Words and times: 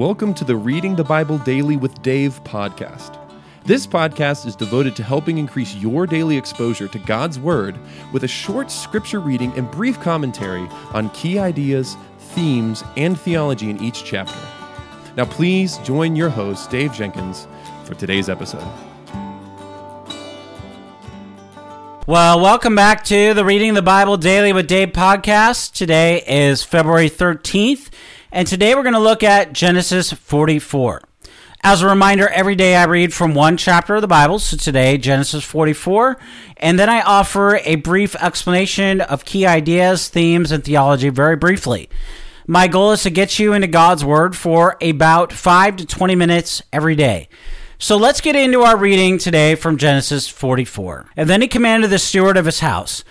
welcome 0.00 0.32
to 0.32 0.44
the 0.44 0.56
Reading 0.56 0.96
the 0.96 1.04
Bible 1.04 1.36
Daily 1.36 1.76
with 1.76 2.00
Dave 2.00 2.42
podcast. 2.42 3.18
This 3.66 3.86
podcast 3.86 4.46
is 4.46 4.56
devoted 4.56 4.96
to 4.96 5.02
helping 5.02 5.36
increase 5.36 5.74
your 5.74 6.06
daily 6.06 6.38
exposure 6.38 6.88
to 6.88 6.98
God's 7.00 7.38
Word 7.38 7.76
with 8.10 8.24
a 8.24 8.26
short 8.26 8.70
scripture 8.70 9.20
reading 9.20 9.52
and 9.58 9.70
brief 9.70 10.00
commentary 10.00 10.66
on 10.94 11.10
key 11.10 11.38
ideas, 11.38 11.98
themes, 12.18 12.82
and 12.96 13.20
theology 13.20 13.68
in 13.68 13.78
each 13.82 14.02
chapter. 14.02 14.40
Now, 15.18 15.26
please 15.26 15.76
join 15.84 16.16
your 16.16 16.30
host, 16.30 16.70
Dave 16.70 16.94
Jenkins, 16.94 17.46
for 17.84 17.92
today's 17.92 18.30
episode. 18.30 18.66
Well, 22.06 22.40
welcome 22.40 22.74
back 22.74 23.04
to 23.04 23.34
the 23.34 23.44
Reading 23.44 23.74
the 23.74 23.82
Bible 23.82 24.16
Daily 24.16 24.54
with 24.54 24.66
Dave 24.66 24.88
podcast. 24.92 25.74
Today 25.74 26.22
is 26.26 26.62
February 26.62 27.10
13th, 27.10 27.90
and 28.32 28.46
today 28.46 28.74
we're 28.74 28.82
going 28.82 28.94
to 28.94 29.00
look 29.00 29.22
at 29.22 29.52
Genesis 29.52 30.12
44. 30.12 31.02
As 31.62 31.82
a 31.82 31.88
reminder, 31.88 32.28
every 32.28 32.54
day 32.54 32.76
I 32.76 32.84
read 32.84 33.12
from 33.12 33.34
one 33.34 33.56
chapter 33.56 33.94
of 33.94 34.00
the 34.00 34.08
Bible, 34.08 34.38
so 34.38 34.56
today, 34.56 34.96
Genesis 34.96 35.44
44, 35.44 36.16
and 36.56 36.78
then 36.78 36.88
I 36.88 37.02
offer 37.02 37.56
a 37.64 37.74
brief 37.74 38.14
explanation 38.16 39.02
of 39.02 39.26
key 39.26 39.46
ideas, 39.46 40.08
themes, 40.08 40.52
and 40.52 40.64
theology 40.64 41.10
very 41.10 41.36
briefly. 41.36 41.90
My 42.46 42.66
goal 42.66 42.92
is 42.92 43.02
to 43.02 43.10
get 43.10 43.38
you 43.38 43.52
into 43.52 43.66
God's 43.66 44.04
Word 44.04 44.34
for 44.34 44.78
about 44.80 45.32
5 45.32 45.76
to 45.76 45.86
20 45.86 46.14
minutes 46.14 46.62
every 46.72 46.96
day. 46.96 47.28
So 47.78 47.96
let's 47.96 48.20
get 48.20 48.36
into 48.36 48.62
our 48.62 48.76
reading 48.76 49.18
today 49.18 49.54
from 49.54 49.76
Genesis 49.76 50.28
44. 50.28 51.06
And 51.16 51.28
then 51.28 51.42
he 51.42 51.48
commanded 51.48 51.90
the 51.90 51.98
steward 51.98 52.36
of 52.36 52.46
his 52.46 52.60
house 52.60 53.04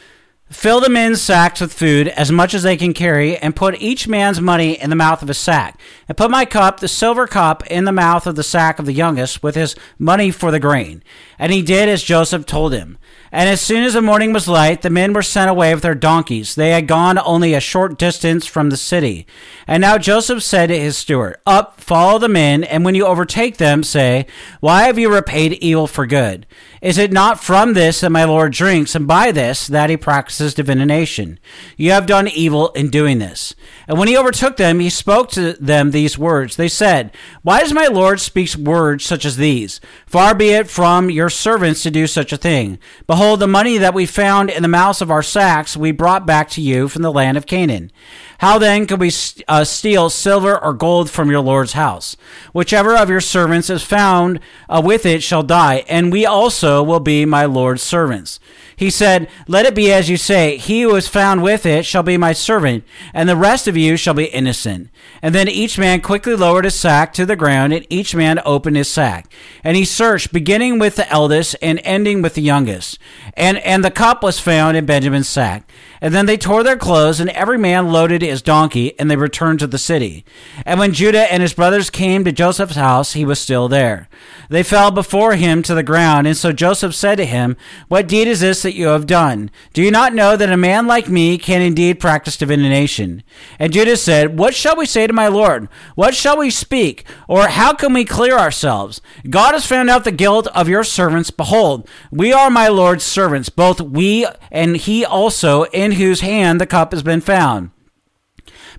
Fill 0.50 0.82
the 0.82 0.90
men's 0.90 1.22
sacks 1.22 1.62
with 1.62 1.72
food, 1.72 2.08
as 2.08 2.32
much 2.32 2.56
as 2.56 2.64
they 2.64 2.76
can 2.76 2.94
carry, 2.94 3.38
and 3.38 3.56
put 3.56 3.80
each 3.80 4.08
man's 4.08 4.42
money 4.42 4.80
in 4.82 4.90
the 4.90 4.96
mouth 4.96 5.22
of 5.22 5.30
a 5.30 5.34
sack. 5.36 5.80
And 6.08 6.18
put 6.18 6.32
my 6.32 6.44
cup, 6.44 6.80
the 6.80 6.88
silver 6.88 7.28
cup, 7.28 7.66
in 7.68 7.86
the 7.86 7.92
mouth 7.92 8.26
of 8.26 8.36
the 8.36 8.42
sack 8.42 8.80
of 8.80 8.88
the 8.88 8.94
youngest, 8.94 9.44
with 9.44 9.54
his 9.54 9.76
money 10.00 10.32
for 10.32 10.50
the 10.50 10.60
grain. 10.60 11.04
And 11.38 11.52
he 11.52 11.62
did 11.62 11.88
as 11.88 12.02
Joseph 12.02 12.48
told 12.48 12.74
him. 12.74 12.98
And 13.32 13.48
as 13.48 13.62
soon 13.62 13.84
as 13.84 13.94
the 13.94 14.02
morning 14.02 14.34
was 14.34 14.48
light, 14.48 14.82
the 14.82 14.90
men 14.90 15.14
were 15.14 15.22
sent 15.22 15.52
away 15.52 15.72
with 15.74 15.84
their 15.84 15.94
donkeys. 15.94 16.56
They 16.56 16.72
had 16.72 16.88
gone 16.88 17.20
only 17.20 17.54
a 17.54 17.60
short 17.60 18.00
distance 18.00 18.48
from 18.48 18.72
the 18.72 18.78
city. 18.78 19.28
And 19.68 19.82
now 19.82 20.00
Joseph 20.00 20.42
said 20.42 20.68
to 20.68 20.80
his 20.80 20.98
steward, 20.98 21.38
Up, 21.46 21.80
follow 21.80 22.18
the 22.18 22.28
men, 22.28 22.64
and 22.64 22.84
when 22.84 22.96
you 22.96 23.06
overtake 23.06 23.58
them, 23.58 23.84
say, 23.84 24.26
Why 24.62 24.84
have 24.84 24.98
you 24.98 25.14
repaid 25.14 25.54
evil 25.54 25.86
for 25.86 26.08
good? 26.08 26.48
Is 26.82 26.98
it 26.98 27.12
not 27.12 27.44
from 27.44 27.74
this 27.74 28.02
that 28.02 28.10
my 28.10 28.24
Lord 28.24 28.52
drinks, 28.52 28.96
and 28.96 29.08
by 29.08 29.32
this 29.32 29.68
that 29.68 29.92
he 29.92 29.98
practices 29.98 30.39
divination? 30.40 31.40
You 31.78 31.92
have 31.92 32.06
done 32.06 32.28
evil 32.28 32.70
in 32.70 32.90
doing 32.90 33.20
this. 33.20 33.56
And 33.88 33.98
when 33.98 34.08
he 34.08 34.18
overtook 34.18 34.58
them, 34.58 34.80
he 34.80 34.90
spoke 34.90 35.30
to 35.32 35.54
them 35.54 35.92
these 35.92 36.18
words. 36.18 36.56
They 36.56 36.68
said, 36.68 37.12
Why 37.42 37.62
does 37.62 37.74
my 37.74 37.88
Lord 37.88 38.20
speak 38.20 38.56
words 38.56 39.06
such 39.06 39.26
as 39.26 39.38
these? 39.38 39.82
Far 40.06 40.34
be 40.34 40.50
it 40.50 40.70
from 40.70 41.10
your 41.10 41.30
servants 41.30 41.84
to 41.84 41.92
do 41.92 42.08
such 42.08 42.32
a 42.32 42.38
thing. 42.38 42.80
Behold, 43.08 43.40
the 43.40 43.48
money 43.48 43.78
that 43.78 43.94
we 43.94 44.06
found 44.06 44.50
in 44.50 44.64
the 44.64 44.68
mouths 44.70 45.02
of 45.02 45.12
our 45.12 45.24
sacks 45.24 45.76
we 45.76 45.92
brought 45.92 46.26
back 46.26 46.50
to 46.52 46.62
you 46.62 46.88
from 46.88 47.02
the 47.02 47.12
land 47.12 47.38
of 47.38 47.46
Canaan. 47.46 47.92
How 48.40 48.58
then 48.58 48.88
could 48.88 49.02
we 49.02 49.12
uh, 49.50 49.66
steal 49.66 50.10
silver 50.10 50.58
or 50.58 50.72
gold 50.72 51.10
from 51.10 51.30
your 51.30 51.42
Lord's 51.42 51.74
house? 51.74 52.16
Whichever 52.54 52.96
of 52.96 53.10
your 53.10 53.20
servants 53.20 53.70
is 53.70 53.84
found 53.84 54.40
uh, 54.70 54.82
with 54.84 55.06
it 55.06 55.22
shall 55.22 55.44
die, 55.44 55.84
and 55.90 56.10
we 56.10 56.26
also 56.26 56.82
will 56.82 57.02
be 57.02 57.26
my 57.26 57.44
Lord's 57.44 57.84
servants. 57.84 58.40
He 58.80 58.90
said, 58.90 59.28
Let 59.46 59.66
it 59.66 59.76
be 59.76 59.92
as 59.92 60.10
you 60.10 60.16
say, 60.16 60.56
he 60.56 60.84
who 60.84 60.96
is 60.96 61.10
found 61.10 61.44
with 61.44 61.66
it 61.66 61.86
shall 61.86 62.02
be 62.02 62.16
my 62.16 62.32
servant, 62.32 62.86
and 63.14 63.28
the 63.28 63.36
rest 63.36 63.68
of 63.68 63.76
you 63.76 63.98
shall 63.98 64.14
be 64.14 64.28
innocent. 64.28 64.90
And 65.22 65.36
then 65.36 65.50
each 65.50 65.78
man 65.78 66.00
quickly 66.00 66.34
lowered 66.34 66.64
his 66.64 66.76
sack 66.76 67.12
to 67.16 67.26
the 67.26 67.36
ground, 67.36 67.74
and 67.74 67.86
each 67.90 68.16
man 68.16 68.40
opened 68.46 68.78
his 68.78 68.90
sack. 68.90 69.30
And 69.66 69.76
he 69.76 69.84
searched, 69.84 70.32
beginning 70.32 70.80
with 70.80 70.96
the 70.96 71.12
eldest 71.12 71.58
and 71.62 71.82
ending 71.84 72.22
with 72.22 72.36
the 72.36 72.42
youngest. 72.42 72.98
And, 73.34 73.58
and 73.58 73.84
the 73.84 73.92
cup 73.92 74.24
was 74.24 74.40
found 74.40 74.78
in 74.78 74.86
Benjamin's 74.86 75.28
sack. 75.28 75.70
And 76.02 76.14
then 76.14 76.26
they 76.26 76.38
tore 76.38 76.64
their 76.64 76.78
clothes, 76.78 77.20
and 77.20 77.30
every 77.32 77.58
man 77.58 77.92
loaded 77.92 78.22
his 78.22 78.42
donkey, 78.42 78.98
and 79.00 79.10
they 79.10 79.16
returned 79.16 79.60
to 79.60 79.68
the 79.68 79.78
city. 79.78 80.24
And 80.66 80.80
when 80.80 80.94
Judah 80.94 81.32
and 81.32 81.42
his 81.42 81.54
brothers 81.54 81.90
came 81.90 82.24
to 82.24 82.32
Joseph's 82.32 82.76
house, 82.76 83.14
he 83.14 83.26
was 83.26 83.40
still 83.40 83.68
there. 83.68 84.08
They 84.50 84.64
fell 84.64 84.92
before 84.92 85.36
him 85.36 85.62
to 85.64 85.76
the 85.76 85.84
ground, 85.84 86.28
and 86.28 86.36
so 86.36 86.52
Joseph 86.52 86.96
said 86.96 87.16
to 87.16 87.26
him, 87.26 87.58
What 87.88 88.08
deed 88.08 88.28
is 88.28 88.40
this 88.40 88.62
that 88.64 88.76
you 88.76 88.88
have 88.88 89.06
done? 89.06 89.52
Do 89.74 89.84
you 89.84 89.92
not 89.92 90.14
know 90.14 90.36
that 90.36 90.52
a 90.52 90.58
man 90.58 90.88
like 90.88 91.10
me 91.10 91.38
can 91.38 91.62
indeed 91.62 92.00
practice 92.00 92.38
divination? 92.38 93.24
And 93.60 93.74
Judah 93.74 93.98
said, 93.98 94.38
What 94.38 94.56
shall 94.56 94.76
we 94.76 94.86
say 94.86 95.06
to 95.06 95.14
my 95.14 95.28
Lord? 95.28 95.70
What 95.96 96.16
shall 96.16 96.38
we 96.38 96.50
speak? 96.50 97.06
Or 97.28 97.48
how 97.48 97.74
can 97.74 97.94
we 97.94 98.06
clear 98.06 98.38
ourselves? 98.38 99.02
God 99.30 99.54
has 99.54 99.66
found 99.66 99.90
out 99.90 100.04
the 100.04 100.12
guilt 100.12 100.48
of 100.48 100.70
your 100.70 100.84
servants. 100.84 101.32
Behold, 101.32 101.88
we 102.12 102.34
are 102.34 102.50
my 102.50 102.68
Lord's 102.68 103.04
servants, 103.04 103.50
both 103.50 103.82
we 103.82 104.26
and 104.52 104.78
he 104.78 105.06
also, 105.06 105.64
in 105.66 105.89
whose 105.94 106.22
hand 106.22 106.60
the 106.60 106.66
cup 106.66 106.92
has 106.92 107.04
been 107.04 107.22
found. 107.22 107.72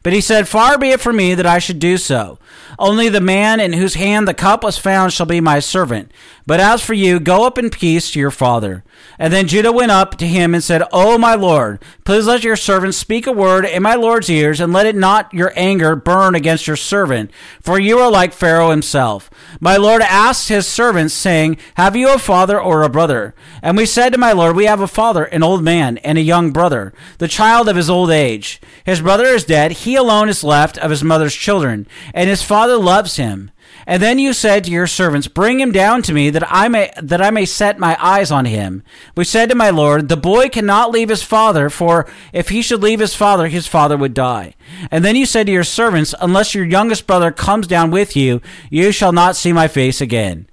But 0.03 0.13
he 0.13 0.21
said, 0.21 0.49
Far 0.49 0.79
be 0.79 0.91
it 0.91 1.01
from 1.01 1.17
me 1.17 1.35
that 1.35 1.47
I 1.47 1.59
should 1.59 1.79
do 1.79 1.97
so. 1.97 2.39
Only 2.79 3.09
the 3.09 3.21
man 3.21 3.61
in 3.61 3.75
whose 3.75 3.95
hand 3.95 4.27
the 4.27 4.35
cup 4.35 4.65
was 4.65 4.79
found 4.79 5.13
shall 5.13 5.27
be 5.27 5.41
my 5.41 5.59
servant. 5.61 6.11
But 6.47 6.61
as 6.61 6.83
for 6.83 6.95
you, 6.95 7.21
go 7.21 7.47
up 7.47 7.59
in 7.59 7.71
peace 7.71 8.11
to 8.13 8.19
your 8.19 8.31
father. 8.31 8.83
And 9.19 9.33
then 9.33 9.47
Judah 9.47 9.71
went 9.71 9.91
up 9.91 10.17
to 10.17 10.27
him 10.27 10.55
and 10.55 10.65
said, 10.65 10.83
O 10.93 11.19
my 11.19 11.35
lord, 11.35 11.83
please 12.05 12.27
let 12.27 12.43
your 12.43 12.57
servant 12.57 12.95
speak 12.95 13.27
a 13.27 13.33
word 13.33 13.65
in 13.65 13.83
my 13.83 13.95
lord's 13.95 14.31
ears, 14.31 14.61
and 14.61 14.73
let 14.73 14.87
it 14.87 14.97
not 14.97 15.33
your 15.35 15.53
anger 15.57 15.95
burn 15.95 16.35
against 16.35 16.67
your 16.67 16.77
servant, 16.77 17.31
for 17.61 17.79
you 17.79 17.99
are 17.99 18.11
like 18.11 18.33
Pharaoh 18.33 18.71
himself. 18.71 19.31
My 19.61 19.77
lord 19.77 20.03
asked 20.03 20.49
his 20.49 20.67
servants, 20.67 21.15
saying, 21.15 21.59
Have 21.75 21.95
you 21.95 22.13
a 22.13 22.19
father 22.19 22.61
or 22.61 22.83
a 22.83 22.89
brother? 22.89 23.35
And 23.63 23.77
we 23.77 23.87
said 23.87 24.11
to 24.13 24.19
my 24.19 24.33
lord, 24.33 24.57
We 24.57 24.65
have 24.65 24.81
a 24.81 24.89
father, 24.89 25.25
an 25.25 25.43
old 25.43 25.63
man, 25.63 25.99
and 25.99 26.19
a 26.19 26.23
young 26.23 26.51
brother, 26.51 26.93
the 27.19 27.29
child 27.29 27.69
of 27.69 27.77
his 27.77 27.91
old 27.91 28.11
age. 28.11 28.61
His 28.85 29.01
brother 29.03 29.27
is 29.27 29.45
dead, 29.45 29.73
he 29.81 29.97
alone 29.97 30.29
is 30.29 30.45
left 30.45 30.79
of 30.79 30.91
his 30.91 31.05
mother's 31.05 31.35
children, 31.35 31.87
and 32.15 32.29
his 32.29 32.43
father 32.43 32.77
loves 32.77 33.17
him. 33.17 33.51
And 33.87 34.03
then 34.03 34.19
you 34.19 34.33
said 34.33 34.65
to 34.65 34.71
your 34.71 34.87
servants, 34.87 35.27
Bring 35.27 35.61
him 35.61 35.73
down 35.73 36.03
to 36.03 36.13
me, 36.13 36.31
that 36.31 36.45
I 36.53 36.69
may 36.69 36.93
that 37.01 37.23
I 37.23 37.31
may 37.31 37.45
set 37.45 37.79
my 37.79 37.97
eyes 38.01 38.31
on 38.31 38.45
him. 38.45 38.83
We 39.17 39.25
said 39.25 39.49
to 39.49 39.55
my 39.55 39.71
lord, 39.71 40.09
The 40.09 40.17
boy 40.17 40.49
cannot 40.49 40.91
leave 40.91 41.09
his 41.09 41.23
father, 41.23 41.71
for 41.71 42.07
if 42.33 42.51
he 42.51 42.63
should 42.63 42.83
leave 42.83 43.01
his 43.01 43.15
father, 43.15 43.49
his 43.49 43.67
father 43.67 43.97
would 43.97 44.15
die. 44.15 44.55
And 44.91 45.05
then 45.05 45.17
you 45.17 45.27
said 45.27 45.47
to 45.47 45.53
your 45.53 45.65
servants, 45.65 46.15
Unless 46.21 46.55
your 46.55 46.65
youngest 46.65 47.07
brother 47.07 47.31
comes 47.31 47.67
down 47.67 47.91
with 47.91 48.17
you, 48.17 48.41
you 48.69 48.93
shall 48.93 49.13
not 49.13 49.37
see 49.37 49.53
my 49.53 49.67
face 49.67 50.01
again. 50.01 50.47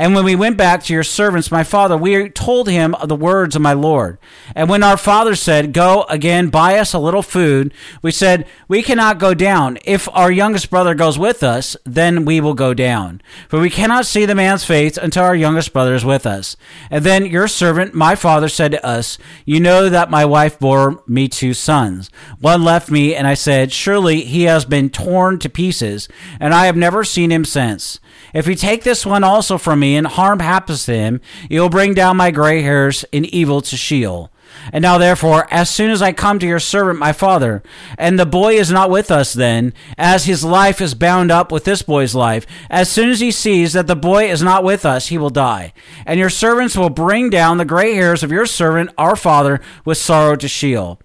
And 0.00 0.14
when 0.14 0.24
we 0.24 0.34
went 0.34 0.56
back 0.56 0.82
to 0.84 0.94
your 0.94 1.02
servants, 1.02 1.50
my 1.50 1.62
father, 1.62 1.94
we 1.94 2.30
told 2.30 2.70
him 2.70 2.96
the 3.04 3.14
words 3.14 3.54
of 3.54 3.60
my 3.60 3.74
Lord. 3.74 4.16
And 4.56 4.66
when 4.66 4.82
our 4.82 4.96
father 4.96 5.34
said, 5.34 5.74
Go 5.74 6.04
again, 6.08 6.48
buy 6.48 6.78
us 6.78 6.94
a 6.94 6.98
little 6.98 7.20
food, 7.20 7.74
we 8.00 8.10
said, 8.10 8.46
We 8.66 8.82
cannot 8.82 9.18
go 9.18 9.34
down. 9.34 9.76
If 9.84 10.08
our 10.14 10.32
youngest 10.32 10.70
brother 10.70 10.94
goes 10.94 11.18
with 11.18 11.42
us, 11.42 11.76
then 11.84 12.24
we 12.24 12.40
will 12.40 12.54
go 12.54 12.72
down. 12.72 13.20
For 13.46 13.60
we 13.60 13.68
cannot 13.68 14.06
see 14.06 14.24
the 14.24 14.34
man's 14.34 14.64
face 14.64 14.96
until 14.96 15.24
our 15.24 15.36
youngest 15.36 15.70
brother 15.74 15.94
is 15.94 16.02
with 16.02 16.24
us. 16.24 16.56
And 16.90 17.04
then 17.04 17.26
your 17.26 17.46
servant, 17.46 17.92
my 17.92 18.14
father, 18.14 18.48
said 18.48 18.72
to 18.72 18.86
us, 18.86 19.18
You 19.44 19.60
know 19.60 19.90
that 19.90 20.10
my 20.10 20.24
wife 20.24 20.58
bore 20.58 21.04
me 21.06 21.28
two 21.28 21.52
sons. 21.52 22.10
One 22.38 22.64
left 22.64 22.90
me, 22.90 23.14
and 23.14 23.26
I 23.26 23.34
said, 23.34 23.70
Surely 23.70 24.22
he 24.22 24.44
has 24.44 24.64
been 24.64 24.88
torn 24.88 25.38
to 25.40 25.50
pieces, 25.50 26.08
and 26.40 26.54
I 26.54 26.64
have 26.64 26.76
never 26.76 27.04
seen 27.04 27.30
him 27.30 27.44
since. 27.44 28.00
If 28.32 28.46
you 28.46 28.54
take 28.54 28.84
this 28.84 29.04
one 29.04 29.24
also 29.24 29.58
from 29.58 29.80
me, 29.80 29.96
and 29.96 30.06
harm 30.06 30.40
happens 30.40 30.86
to 30.86 30.94
him, 30.94 31.20
you 31.48 31.60
will 31.60 31.68
bring 31.68 31.94
down 31.94 32.16
my 32.16 32.30
gray 32.30 32.62
hairs 32.62 33.04
in 33.12 33.24
evil 33.24 33.60
to 33.62 33.76
Sheol. 33.76 34.30
And 34.72 34.82
now, 34.82 34.98
therefore, 34.98 35.46
as 35.50 35.70
soon 35.70 35.90
as 35.90 36.02
I 36.02 36.12
come 36.12 36.38
to 36.38 36.46
your 36.46 36.58
servant 36.58 36.98
my 36.98 37.12
father, 37.12 37.62
and 37.96 38.18
the 38.18 38.26
boy 38.26 38.54
is 38.54 38.70
not 38.70 38.90
with 38.90 39.10
us, 39.10 39.32
then, 39.32 39.72
as 39.96 40.24
his 40.24 40.44
life 40.44 40.80
is 40.80 40.94
bound 40.94 41.30
up 41.30 41.52
with 41.52 41.64
this 41.64 41.82
boy's 41.82 42.14
life, 42.14 42.46
as 42.68 42.90
soon 42.90 43.10
as 43.10 43.20
he 43.20 43.30
sees 43.30 43.72
that 43.72 43.86
the 43.86 43.96
boy 43.96 44.30
is 44.30 44.42
not 44.42 44.64
with 44.64 44.84
us, 44.84 45.08
he 45.08 45.18
will 45.18 45.30
die. 45.30 45.72
And 46.04 46.18
your 46.18 46.30
servants 46.30 46.76
will 46.76 46.90
bring 46.90 47.30
down 47.30 47.58
the 47.58 47.64
gray 47.64 47.94
hairs 47.94 48.22
of 48.22 48.32
your 48.32 48.46
servant, 48.46 48.90
our 48.98 49.16
father, 49.16 49.60
with 49.84 49.98
sorrow 49.98 50.36
to 50.36 50.48
Sheol. 50.48 51.00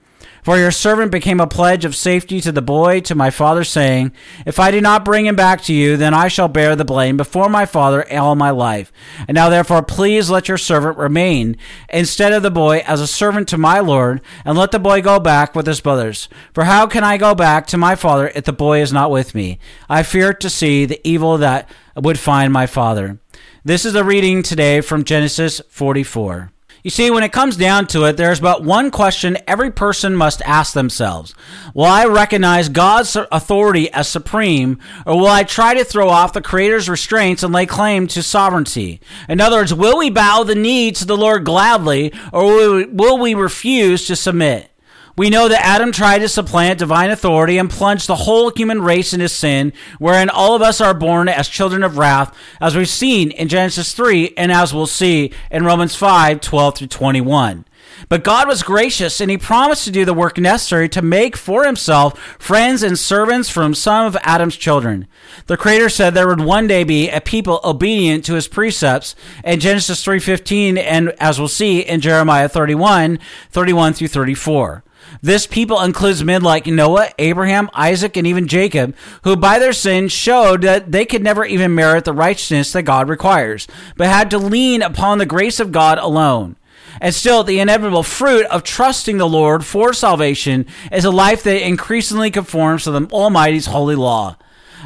For 0.46 0.60
your 0.60 0.70
servant 0.70 1.12
became 1.12 1.40
a 1.40 1.48
pledge 1.48 1.86
of 1.86 1.96
safety 1.96 2.40
to 2.42 2.52
the 2.52 2.62
boy, 2.62 3.00
to 3.02 3.16
my 3.16 3.32
father, 3.32 3.64
saying, 3.64 4.12
If 4.46 4.60
I 4.60 4.70
do 4.70 4.80
not 4.80 5.04
bring 5.04 5.26
him 5.26 5.36
back 5.36 5.64
to 5.64 5.74
you, 5.74 5.98
then 5.98 6.14
I 6.14 6.28
shall 6.28 6.48
bear 6.48 6.76
the 6.76 6.86
blame 6.86 7.18
before 7.18 7.50
my 7.50 7.66
father 7.66 8.08
all 8.14 8.36
my 8.36 8.52
life. 8.52 8.94
And 9.28 9.34
now 9.34 9.50
therefore 9.50 9.82
please 9.82 10.30
let 10.30 10.48
your 10.48 10.60
servant 10.60 11.00
remain 11.00 11.58
instead 11.90 12.32
of 12.32 12.44
the 12.44 12.52
boy 12.52 12.84
as 12.86 13.02
a 13.02 13.08
servant 13.08 13.48
to 13.48 13.58
my 13.58 13.80
Lord, 13.80 14.22
and 14.46 14.56
let 14.56 14.72
the 14.72 14.78
boy 14.78 15.02
go 15.02 15.20
back 15.20 15.56
with 15.56 15.66
his 15.66 15.82
brothers. 15.82 16.30
For 16.54 16.66
how 16.66 16.86
can 16.86 17.04
I 17.04 17.18
go 17.18 17.34
back 17.34 17.66
to 17.68 17.78
my 17.80 17.96
father 17.96 18.32
if 18.36 18.44
the 18.44 18.54
boy 18.54 18.84
is 18.84 18.94
not 18.94 19.10
with 19.10 19.34
me? 19.34 19.58
I 19.90 20.04
fear 20.04 20.32
to 20.32 20.50
see 20.52 20.86
the 20.86 21.02
evil 21.04 21.40
that 21.40 21.68
would 21.96 22.20
find 22.20 22.54
my 22.54 22.68
father. 22.68 23.18
This 23.64 23.84
is 23.84 23.96
a 23.96 24.04
reading 24.04 24.44
today 24.44 24.82
from 24.82 25.06
Genesis 25.06 25.60
44. 25.70 26.52
You 26.86 26.92
see, 26.92 27.10
when 27.10 27.24
it 27.24 27.32
comes 27.32 27.58
down 27.58 27.88
to 27.88 28.04
it, 28.04 28.16
there's 28.16 28.40
but 28.40 28.64
one 28.64 28.92
question 28.92 29.40
every 29.48 29.72
person 29.72 30.16
must 30.16 30.44
ask 30.44 30.74
themselves 30.74 31.34
Will 31.74 31.86
I 31.86 32.06
recognize 32.06 32.70
God's 32.70 33.18
authority 33.32 33.92
as 33.92 34.08
supreme, 34.08 34.78
or 35.04 35.18
will 35.18 35.26
I 35.26 35.46
try 35.46 35.74
to 35.74 35.84
throw 35.84 36.10
off 36.10 36.34
the 36.34 36.44
Creator's 36.44 36.88
restraints 36.88 37.42
and 37.42 37.52
lay 37.52 37.66
claim 37.66 38.06
to 38.10 38.22
sovereignty? 38.22 39.02
In 39.28 39.42
other 39.42 39.58
words, 39.58 39.74
will 39.74 39.98
we 39.98 40.12
bow 40.12 40.44
the 40.44 40.54
knee 40.54 40.92
to 40.92 41.06
the 41.06 41.18
Lord 41.18 41.44
gladly, 41.44 42.14
or 42.32 42.46
will 42.46 42.76
we, 42.76 42.86
will 42.86 43.18
we 43.18 43.34
refuse 43.34 44.06
to 44.06 44.16
submit? 44.16 44.70
We 45.18 45.30
know 45.30 45.48
that 45.48 45.66
Adam 45.66 45.94
tried 45.94 46.20
to 46.20 46.28
supplant 46.28 46.80
divine 46.80 47.10
authority 47.10 47.58
and 47.58 47.70
plunge 47.70 48.06
the 48.06 48.16
whole 48.16 48.52
human 48.52 48.82
race 48.82 49.14
into 49.14 49.30
sin, 49.30 49.72
wherein 49.98 50.30
all 50.30 50.56
of 50.56 50.62
us 50.62 50.82
are 50.82 50.94
born 50.94 51.30
as 51.30 51.48
children 51.48 51.84
of 51.84 51.98
wrath, 51.98 52.38
as 52.60 52.76
we've 52.76 52.90
seen 52.90 53.32
in 53.32 53.48
Genesis 53.48 53.94
3 53.94 54.34
and 54.36 54.52
as 54.52 54.74
we'll 54.74 54.86
see 54.86 55.32
in 55.50 55.64
Romans 55.64 55.96
5 55.96 56.42
12 56.42 56.76
through 56.76 56.88
21. 56.88 57.64
But 58.10 58.26
God 58.26 58.48
was 58.48 58.62
gracious 58.62 59.22
and 59.22 59.32
he 59.32 59.38
promised 59.38 59.86
to 59.86 59.92
do 59.92 60.04
the 60.04 60.14
work 60.14 60.38
necessary 60.38 60.90
to 60.90 61.02
make 61.02 61.38
for 61.38 61.66
himself 61.66 62.20
friends 62.38 62.84
and 62.84 63.00
servants 63.00 63.50
from 63.50 63.74
some 63.74 64.06
of 64.06 64.18
Adam's 64.22 64.58
children. 64.58 65.08
The 65.48 65.56
creator 65.56 65.88
said 65.88 66.14
there 66.14 66.28
would 66.28 66.42
one 66.42 66.68
day 66.68 66.84
be 66.84 67.10
a 67.10 67.22
people 67.22 67.62
obedient 67.64 68.26
to 68.26 68.34
his 68.34 68.50
precepts 68.50 69.16
in 69.46 69.62
Genesis 69.62 70.04
3:15 70.04 70.78
and 70.78 71.14
as 71.22 71.40
we'll 71.40 71.48
see 71.48 71.80
in 71.80 72.02
Jeremiah 72.02 72.50
31 72.50 73.18
31 73.50 73.94
through 73.94 74.10
34. 74.10 74.84
This 75.26 75.48
people 75.48 75.82
includes 75.82 76.24
men 76.24 76.44
like 76.44 76.68
Noah, 76.68 77.10
Abraham, 77.18 77.68
Isaac, 77.74 78.16
and 78.16 78.28
even 78.28 78.48
Jacob, 78.48 78.96
who 79.24 79.36
by 79.36 79.58
their 79.58 79.74
sin 79.74 80.08
showed 80.08 80.62
that 80.62 80.92
they 80.92 81.04
could 81.04 81.24
never 81.24 81.44
even 81.44 81.74
merit 81.74 82.06
the 82.06 82.14
righteousness 82.14 82.72
that 82.74 82.84
God 82.84 83.10
requires, 83.10 83.68
but 83.98 84.06
had 84.06 84.30
to 84.30 84.38
lean 84.38 84.84
upon 84.84 85.18
the 85.18 85.26
grace 85.26 85.60
of 85.60 85.72
God 85.72 85.98
alone. 85.98 86.58
And 87.02 87.12
still, 87.12 87.44
the 87.44 87.60
inevitable 87.60 88.04
fruit 88.04 88.46
of 88.46 88.62
trusting 88.62 89.18
the 89.18 89.28
Lord 89.28 89.66
for 89.66 89.94
salvation 89.94 90.68
is 90.92 91.06
a 91.06 91.10
life 91.10 91.42
that 91.42 91.68
increasingly 91.68 92.30
conforms 92.30 92.84
to 92.84 92.92
the 92.92 93.08
Almighty's 93.08 93.66
holy 93.66 93.96
law. 93.96 94.38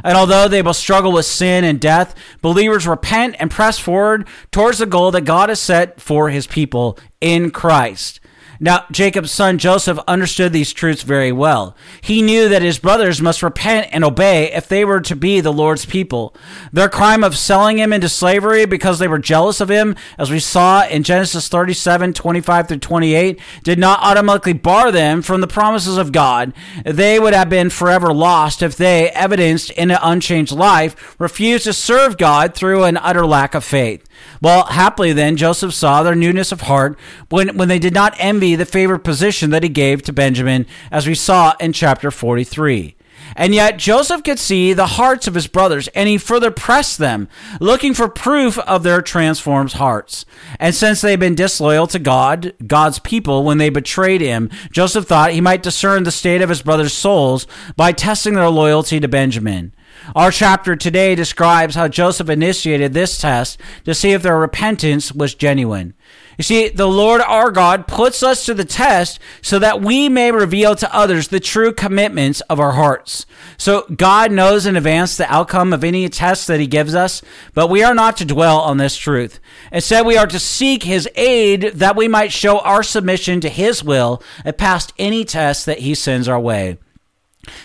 And 0.06 0.15
although 0.15 0.47
they 0.47 0.62
will 0.62 0.74
struggle 0.74 1.12
with 1.12 1.25
sin 1.25 1.65
and 1.65 1.81
death, 1.81 2.15
believers 2.42 2.88
repent 2.88 3.35
and 3.39 3.51
press 3.51 3.77
forward 3.77 4.25
towards 4.53 4.77
the 4.77 4.85
goal 4.85 5.12
that 5.12 5.25
God 5.25 5.50
has 5.50 5.59
set 5.59 6.00
for 6.00 6.30
his 6.30 6.47
people 6.47 6.97
in 7.19 7.51
Christ. 7.51 8.19
Now, 8.61 8.85
Jacob's 8.91 9.31
son 9.31 9.57
Joseph 9.57 10.00
understood 10.06 10.51
these 10.51 10.73
truths 10.73 11.03
very 11.03 11.31
well. 11.31 11.77
He 12.01 12.21
knew 12.21 12.50
that 12.50 12.61
his 12.61 12.77
brothers 12.77 13.21
must 13.21 13.41
repent 13.41 13.88
and 13.91 14.03
obey 14.03 14.51
if 14.51 14.67
they 14.67 14.83
were 14.83 15.00
to 15.01 15.15
be 15.15 15.39
the 15.39 15.53
Lord's 15.53 15.85
people. 15.85 16.35
Their 16.73 16.89
crime 16.89 17.23
of 17.23 17.38
selling 17.38 17.77
him 17.77 17.94
into 17.94 18.09
slavery 18.09 18.65
because 18.65 19.00
they 19.00 19.07
were 19.07 19.19
jealous 19.19 19.61
of 19.61 19.69
him, 19.69 19.95
as 20.17 20.29
we 20.29 20.39
saw 20.39 20.85
in 20.85 21.03
Genesis 21.03 21.47
37 21.47 22.13
25 22.13 22.67
through 22.67 22.79
28, 22.79 23.39
did 23.63 23.79
not 23.79 24.01
automatically 24.01 24.53
bar 24.53 24.91
them 24.91 25.21
from 25.21 25.39
the 25.39 25.47
promises 25.47 25.97
of 25.97 26.11
God. 26.11 26.51
They 26.83 27.17
would 27.17 27.33
have 27.33 27.50
been 27.50 27.69
forever 27.69 28.13
lost 28.13 28.61
if 28.61 28.75
they, 28.75 29.09
evidenced 29.11 29.71
in 29.71 29.89
an 29.89 30.00
unchanged 30.01 30.51
life, 30.51 31.15
refused 31.17 31.63
to 31.63 31.73
serve 31.73 32.17
God 32.17 32.56
through 32.56 32.83
an 32.83 32.97
utter 32.97 33.25
lack 33.25 33.56
of 33.56 33.63
faith. 33.63 34.06
Well, 34.42 34.66
happily 34.66 35.13
then, 35.13 35.36
Joseph 35.36 35.74
saw 35.74 36.04
their 36.04 36.16
newness 36.16 36.51
of 36.51 36.62
heart 36.62 36.98
when, 37.30 37.57
when 37.57 37.68
they 37.68 37.80
did 37.80 37.94
not 37.94 38.16
envy 38.18 38.56
the 38.56 38.66
favored 38.66 39.04
position 39.04 39.50
that 39.50 39.63
he 39.63 39.69
gave 39.69 40.01
to 40.04 40.13
Benjamin, 40.13 40.66
as 40.92 41.07
we 41.07 41.16
saw 41.16 41.56
in 41.60 41.74
chapter 41.74 42.12
43. 42.12 42.95
And 43.36 43.54
yet 43.54 43.77
Joseph 43.77 44.24
could 44.24 44.39
see 44.39 44.74
the 44.74 44.86
hearts 44.86 45.27
of 45.27 45.36
his 45.36 45.48
brothers, 45.48 45.88
and 45.89 46.10
he 46.10 46.18
further 46.18 46.51
pressed 46.51 46.98
them, 46.98 47.27
looking 47.60 47.94
for 47.94 48.07
proof 48.07 48.57
of 48.60 48.83
their 48.83 49.01
transformed 49.01 49.74
hearts. 49.74 50.25
And 50.60 50.74
since 50.74 51.01
they 51.01 51.12
had 51.12 51.19
been 51.19 51.36
disloyal 51.36 51.88
to 51.88 52.00
God, 52.00 52.54
God's 52.66 53.00
people, 53.00 53.44
when 53.44 53.57
they 53.57 53.69
betrayed 53.69 54.21
him, 54.21 54.50
Joseph 54.71 55.06
thought 55.06 55.31
he 55.31 55.42
might 55.42 55.63
discern 55.63 56.04
the 56.04 56.12
state 56.12 56.42
of 56.42 56.50
his 56.50 56.62
brothers' 56.62 56.94
souls 56.94 57.48
by 57.75 57.92
testing 57.92 58.33
their 58.33 58.50
loyalty 58.50 59.00
to 59.00 59.07
Benjamin. 59.07 59.74
Our 60.15 60.31
chapter 60.31 60.75
today 60.75 61.13
describes 61.13 61.75
how 61.75 61.88
Joseph 61.88 62.29
initiated 62.29 62.94
this 62.94 63.19
test 63.19 63.59
to 63.85 63.94
see 63.94 64.11
if 64.11 64.23
their 64.23 64.38
repentance 64.38 65.11
was 65.13 65.35
genuine. 65.35 65.94
You 66.39 66.44
see, 66.44 66.69
the 66.69 66.88
Lord 66.88 67.21
our 67.21 67.51
God 67.51 67.85
puts 67.85 68.23
us 68.23 68.45
to 68.45 68.53
the 68.53 68.63
test 68.63 69.19
so 69.41 69.59
that 69.59 69.81
we 69.81 70.07
may 70.07 70.31
reveal 70.31 70.73
to 70.77 70.95
others 70.95 71.27
the 71.27 71.41
true 71.41 71.73
commitments 71.73 72.39
of 72.41 72.61
our 72.61 72.71
hearts. 72.71 73.25
So 73.57 73.85
God 73.95 74.31
knows 74.31 74.65
in 74.65 74.77
advance 74.77 75.17
the 75.17 75.31
outcome 75.31 75.73
of 75.73 75.83
any 75.83 76.07
test 76.07 76.47
that 76.47 76.61
he 76.61 76.65
gives 76.65 76.95
us, 76.95 77.21
but 77.53 77.67
we 77.67 77.83
are 77.83 77.94
not 77.94 78.15
to 78.17 78.25
dwell 78.25 78.59
on 78.59 78.77
this 78.77 78.95
truth. 78.95 79.39
Instead, 79.71 80.06
we 80.06 80.17
are 80.17 80.27
to 80.27 80.39
seek 80.39 80.83
his 80.83 81.09
aid 81.15 81.73
that 81.75 81.97
we 81.97 82.07
might 82.07 82.31
show 82.31 82.59
our 82.59 82.83
submission 82.83 83.41
to 83.41 83.50
his 83.50 83.83
will 83.83 84.23
and 84.45 84.57
pass 84.57 84.88
any 84.97 85.25
test 85.25 85.65
that 85.65 85.79
he 85.79 85.94
sends 85.94 86.27
our 86.29 86.39
way. 86.39 86.77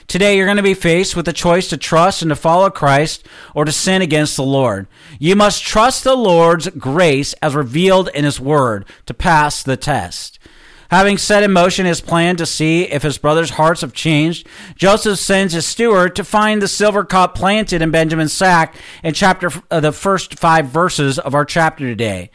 Today, 0.07 0.37
you're 0.37 0.47
going 0.47 0.57
to 0.57 0.63
be 0.63 0.75
faced 0.75 1.17
with 1.17 1.27
the 1.27 1.33
choice 1.33 1.69
to 1.69 1.77
trust 1.77 2.23
and 2.23 2.29
to 2.29 2.37
follow 2.37 2.71
Christ 2.71 3.27
or 3.55 3.65
to 3.65 3.73
sin 3.73 4.03
against 4.03 4.37
the 4.37 4.45
Lord. 4.45 4.87
You 5.19 5.37
must 5.37 5.63
trust 5.63 6.05
the 6.05 6.15
Lord's 6.15 6.69
grace 6.69 7.35
as 7.43 7.55
revealed 7.55 8.09
in 8.15 8.25
His 8.25 8.41
Word 8.41 8.87
to 9.07 9.15
pass 9.15 9.63
the 9.63 9.77
test. 9.77 10.39
Having 10.91 11.19
set 11.19 11.43
in 11.43 11.51
motion 11.51 11.87
his 11.87 12.01
plan 12.01 12.37
to 12.37 12.47
see 12.47 12.83
if 12.83 13.03
his 13.03 13.19
brothers' 13.19 13.51
hearts 13.51 13.81
have 13.81 13.93
changed, 13.93 14.47
Joseph 14.77 15.19
sends 15.19 15.53
his 15.53 15.67
steward 15.67 16.15
to 16.15 16.23
find 16.23 16.63
the 16.63 16.69
silver 16.69 17.05
cup 17.05 17.35
planted 17.35 17.83
in 17.83 17.91
Benjamin's 17.91 18.33
sack 18.33 18.77
in 19.03 19.13
chapter 19.13 19.51
uh, 19.73 19.81
the 19.81 19.91
first 19.91 20.39
five 20.39 20.67
verses 20.67 21.19
of 21.19 21.35
our 21.35 21.45
chapter 21.45 21.85
today. 21.85 22.31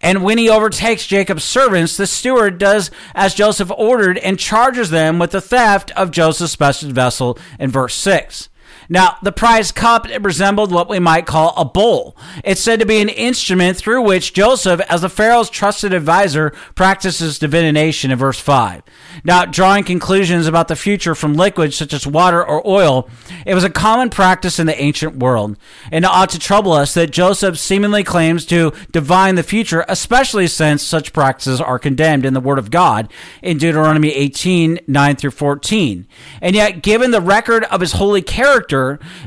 And 0.00 0.22
when 0.22 0.38
he 0.38 0.48
overtakes 0.48 1.06
Jacob's 1.06 1.44
servants, 1.44 1.96
the 1.96 2.06
steward 2.06 2.58
does 2.58 2.90
as 3.14 3.34
Joseph 3.34 3.70
ordered 3.76 4.18
and 4.18 4.38
charges 4.38 4.90
them 4.90 5.18
with 5.18 5.30
the 5.30 5.40
theft 5.40 5.90
of 5.92 6.10
Joseph's 6.10 6.52
special 6.52 6.90
vessel 6.90 7.38
in 7.58 7.70
verse 7.70 7.94
6. 7.94 8.48
Now, 8.88 9.16
the 9.22 9.32
prize 9.32 9.72
cup 9.72 10.06
resembled 10.20 10.72
what 10.72 10.88
we 10.88 10.98
might 10.98 11.26
call 11.26 11.54
a 11.56 11.64
bowl. 11.64 12.16
It's 12.44 12.60
said 12.60 12.80
to 12.80 12.86
be 12.86 13.00
an 13.00 13.08
instrument 13.08 13.76
through 13.76 14.02
which 14.02 14.34
Joseph, 14.34 14.80
as 14.88 15.02
the 15.02 15.08
Pharaoh's 15.08 15.50
trusted 15.50 15.92
advisor, 15.92 16.50
practices 16.74 17.38
divination 17.38 18.10
in 18.10 18.18
verse 18.18 18.38
5. 18.38 18.82
Now, 19.24 19.44
drawing 19.44 19.84
conclusions 19.84 20.46
about 20.46 20.68
the 20.68 20.76
future 20.76 21.14
from 21.14 21.34
liquids 21.34 21.76
such 21.76 21.92
as 21.92 22.06
water 22.06 22.44
or 22.44 22.66
oil, 22.66 23.08
it 23.46 23.54
was 23.54 23.64
a 23.64 23.70
common 23.70 24.10
practice 24.10 24.58
in 24.58 24.66
the 24.66 24.80
ancient 24.80 25.16
world. 25.16 25.56
And 25.90 26.04
it 26.04 26.10
ought 26.10 26.30
to 26.30 26.38
trouble 26.38 26.72
us 26.72 26.94
that 26.94 27.10
Joseph 27.10 27.58
seemingly 27.58 28.04
claims 28.04 28.44
to 28.46 28.72
divine 28.92 29.34
the 29.36 29.42
future, 29.42 29.84
especially 29.88 30.46
since 30.46 30.82
such 30.82 31.12
practices 31.12 31.60
are 31.60 31.78
condemned 31.78 32.24
in 32.24 32.34
the 32.34 32.40
Word 32.40 32.58
of 32.58 32.70
God 32.70 33.10
in 33.42 33.58
Deuteronomy 33.58 34.12
18 34.12 34.80
9 34.86 35.16
through 35.16 35.30
14. 35.30 36.06
And 36.40 36.54
yet, 36.54 36.82
given 36.82 37.10
the 37.10 37.20
record 37.20 37.64
of 37.64 37.80
his 37.80 37.92
holy 37.92 38.22
character, 38.22 38.73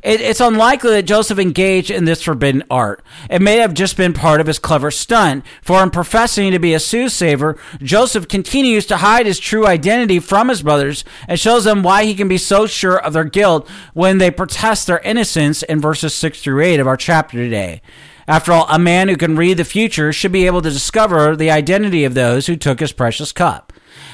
it, 0.04 0.22
it's 0.22 0.40
unlikely 0.40 0.92
that 0.92 1.04
Joseph 1.04 1.40
engaged 1.40 1.92
in 1.92 2.06
this 2.06 2.22
forbidden 2.22 2.64
art. 2.70 3.04
It 3.30 3.42
may 3.42 3.58
have 3.58 3.74
just 3.74 3.98
been 3.98 4.14
part 4.14 4.42
of 4.42 4.48
his 4.48 4.60
clever 4.60 4.92
stunt, 4.92 5.46
for 5.62 5.82
in 5.82 5.90
professing 5.90 6.52
to 6.52 6.60
be 6.60 6.74
a 6.74 6.80
soothsayer, 6.80 7.58
Joseph 7.80 8.28
continues 8.28 8.86
to 8.88 8.98
hide 8.98 9.26
his 9.26 9.40
true 9.40 9.68
identity 9.68 10.20
from 10.20 10.50
his 10.50 10.62
brothers 10.62 11.04
and 11.28 11.40
shows 11.40 11.64
them 11.64 11.84
why 11.84 12.06
he 12.06 12.16
can 12.16 12.28
be 12.28 12.38
so 12.38 12.66
sure 12.66 12.98
of 12.98 13.14
their 13.14 13.24
guilt 13.24 13.68
when 13.94 14.18
they 14.18 14.32
protest 14.32 14.88
their 14.88 15.00
innocence 15.00 15.64
in 15.64 15.82
verses 15.82 16.14
6 16.14 16.42
through 16.42 16.62
8 16.64 16.80
of 16.80 16.88
our 16.88 16.98
chapter 16.98 17.38
today. 17.38 17.82
After 18.28 18.52
all, 18.52 18.66
a 18.70 18.78
man 18.78 19.08
who 19.08 19.16
can 19.16 19.38
read 19.38 19.56
the 19.56 19.64
future 19.64 20.12
should 20.12 20.34
be 20.34 20.46
able 20.48 20.62
to 20.62 20.70
discover 20.70 21.36
the 21.36 21.50
identity 21.50 22.04
of 22.04 22.14
those 22.14 22.48
who 22.48 22.58
took 22.58 22.82
his 22.82 22.92
precious 22.92 23.32
cup. 23.32 23.67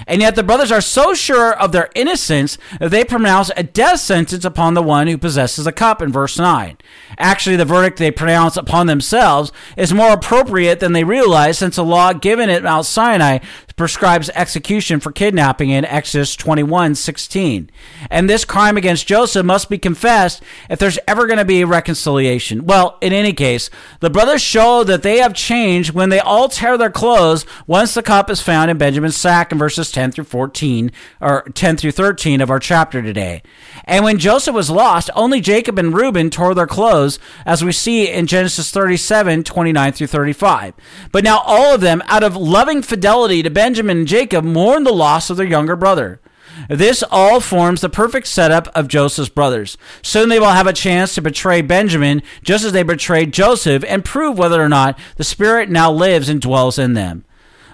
And 0.07 0.21
yet 0.21 0.35
the 0.35 0.43
brothers 0.43 0.71
are 0.71 0.81
so 0.81 1.13
sure 1.13 1.53
of 1.53 1.71
their 1.71 1.89
innocence 1.95 2.57
that 2.79 2.91
they 2.91 3.03
pronounce 3.03 3.51
a 3.55 3.63
death 3.63 3.99
sentence 3.99 4.45
upon 4.45 4.73
the 4.73 4.83
one 4.83 5.07
who 5.07 5.17
possesses 5.17 5.65
the 5.65 5.71
cup 5.71 6.01
in 6.01 6.11
verse 6.11 6.37
9. 6.37 6.77
Actually, 7.17 7.55
the 7.55 7.65
verdict 7.65 7.97
they 7.97 8.11
pronounce 8.11 8.57
upon 8.57 8.87
themselves 8.87 9.51
is 9.77 9.93
more 9.93 10.11
appropriate 10.11 10.79
than 10.79 10.93
they 10.93 11.03
realize 11.03 11.57
since 11.57 11.75
the 11.75 11.83
law 11.83 12.13
given 12.13 12.49
at 12.49 12.63
Mount 12.63 12.85
Sinai 12.85 13.39
prescribes 13.75 14.29
execution 14.35 14.99
for 14.99 15.11
kidnapping 15.11 15.69
in 15.69 15.85
Exodus 15.85 16.35
21 16.35 16.95
16. 16.95 17.69
And 18.09 18.29
this 18.29 18.45
crime 18.45 18.77
against 18.77 19.07
Joseph 19.07 19.45
must 19.45 19.69
be 19.69 19.77
confessed 19.77 20.43
if 20.69 20.79
there's 20.79 20.99
ever 21.07 21.25
going 21.25 21.39
to 21.39 21.45
be 21.45 21.63
reconciliation. 21.63 22.65
Well, 22.65 22.97
in 23.01 23.13
any 23.13 23.33
case, 23.33 23.69
the 23.99 24.09
brothers 24.09 24.41
show 24.41 24.83
that 24.83 25.03
they 25.03 25.17
have 25.17 25.33
changed 25.33 25.91
when 25.91 26.09
they 26.09 26.19
all 26.19 26.49
tear 26.49 26.77
their 26.77 26.91
clothes 26.91 27.45
once 27.65 27.93
the 27.93 28.03
cup 28.03 28.29
is 28.29 28.41
found 28.41 28.69
in 28.69 28.77
Benjamin's 28.77 29.17
sack 29.17 29.51
in 29.51 29.57
verses 29.57 29.91
10 29.91 30.11
through 30.11 30.25
14, 30.25 30.91
or 31.19 31.43
10 31.53 31.77
through 31.77 31.91
13 31.91 32.41
of 32.41 32.49
our 32.49 32.59
chapter 32.59 33.01
today. 33.01 33.41
And 33.85 34.03
when 34.03 34.19
Joseph 34.19 34.55
was 34.55 34.69
lost, 34.69 35.09
only 35.15 35.41
Jacob 35.41 35.79
and 35.79 35.93
Reuben 35.93 36.29
tore 36.29 36.53
their 36.53 36.67
clothes, 36.67 37.19
as 37.45 37.63
we 37.63 37.71
see 37.71 38.09
in 38.09 38.27
Genesis 38.27 38.71
37 38.71 39.43
29 39.43 39.91
through 39.93 40.07
35. 40.07 40.73
But 41.11 41.23
now 41.23 41.39
all 41.39 41.73
of 41.73 41.81
them, 41.81 42.03
out 42.05 42.23
of 42.23 42.35
loving 42.35 42.81
fidelity 42.81 43.41
to 43.41 43.49
Benjamin 43.49 43.62
and 43.63 44.07
Jacob 44.07 44.43
mourn 44.43 44.83
the 44.83 44.93
loss 44.93 45.29
of 45.29 45.37
their 45.37 45.45
younger 45.45 45.75
brother. 45.75 46.19
This 46.69 47.03
all 47.09 47.39
forms 47.39 47.81
the 47.81 47.89
perfect 47.89 48.27
setup 48.27 48.67
of 48.75 48.87
Joseph's 48.87 49.29
brothers. 49.29 49.77
Soon 50.01 50.29
they 50.29 50.39
will 50.39 50.47
have 50.47 50.67
a 50.67 50.73
chance 50.73 51.15
to 51.15 51.21
betray 51.21 51.61
Benjamin 51.61 52.21
just 52.43 52.63
as 52.63 52.71
they 52.71 52.83
betrayed 52.83 53.33
Joseph 53.33 53.83
and 53.87 54.05
prove 54.05 54.37
whether 54.37 54.61
or 54.61 54.69
not 54.69 54.97
the 55.15 55.23
Spirit 55.23 55.69
now 55.69 55.91
lives 55.91 56.29
and 56.29 56.41
dwells 56.41 56.77
in 56.77 56.93
them. 56.93 57.25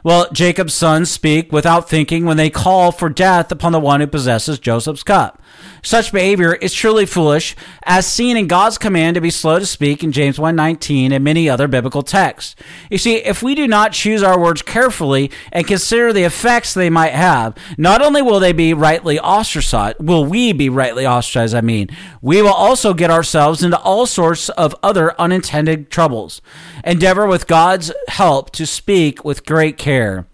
Well, 0.04 0.32
Jacob's 0.32 0.74
sons 0.74 1.12
speak 1.12 1.52
without 1.52 1.90
thinking 1.90 2.26
when 2.26 2.38
they 2.38 2.50
call 2.50 2.92
for 2.92 3.10
death 3.10 3.52
upon 3.52 3.74
the 3.74 3.80
one 3.80 4.00
who 4.00 4.08
possesses 4.08 4.60
Joseph's 4.60 5.04
cup. 5.04 5.42
Such 5.82 6.12
behavior 6.12 6.54
is 6.54 6.74
truly 6.74 7.06
foolish, 7.06 7.56
as 7.84 8.06
seen 8.06 8.38
in 8.38 8.48
God's 8.48 8.78
command 8.78 9.16
to 9.16 9.22
be 9.22 9.30
slow 9.30 9.60
to 9.60 9.66
speak 9.66 10.04
in 10.04 10.12
James 10.12 10.38
1:19 10.38 11.12
and 11.12 11.24
many 11.24 11.50
other 11.50 11.68
biblical 11.68 12.04
texts. 12.04 12.56
You 12.90 12.98
see, 12.98 13.16
if 13.16 13.42
we 13.42 13.56
do 13.56 13.68
not 13.68 13.92
choose 13.94 14.24
our 14.24 14.40
words 14.40 14.62
carefully 14.62 15.32
and 15.52 15.68
consider 15.68 16.14
the 16.14 16.24
effects 16.24 16.74
they 16.74 16.90
might 16.90 17.14
have, 17.14 17.56
not 17.78 18.02
only 18.02 18.22
will 18.22 18.40
they 18.40 18.54
be 18.54 18.74
rightly 18.74 19.20
ostracized, 19.20 19.98
will 20.00 20.26
we 20.26 20.54
be 20.54 20.70
rightly 20.70 21.06
ostracized, 21.06 21.56
I 21.56 21.62
mean, 21.62 21.88
we 22.22 22.42
will 22.42 22.54
also 22.54 22.94
get 22.94 23.12
ourselves 23.12 23.64
into 23.64 23.80
all 23.80 24.06
sorts 24.06 24.50
of 24.50 24.76
other 24.84 25.20
unintended 25.20 25.90
troubles. 25.90 26.42
Endeavor 26.84 27.26
with 27.26 27.48
God's 27.48 27.92
help 28.08 28.52
to 28.52 28.66
speak 28.66 29.26
with 29.26 29.46
great 29.46 29.78
care. 29.78 30.29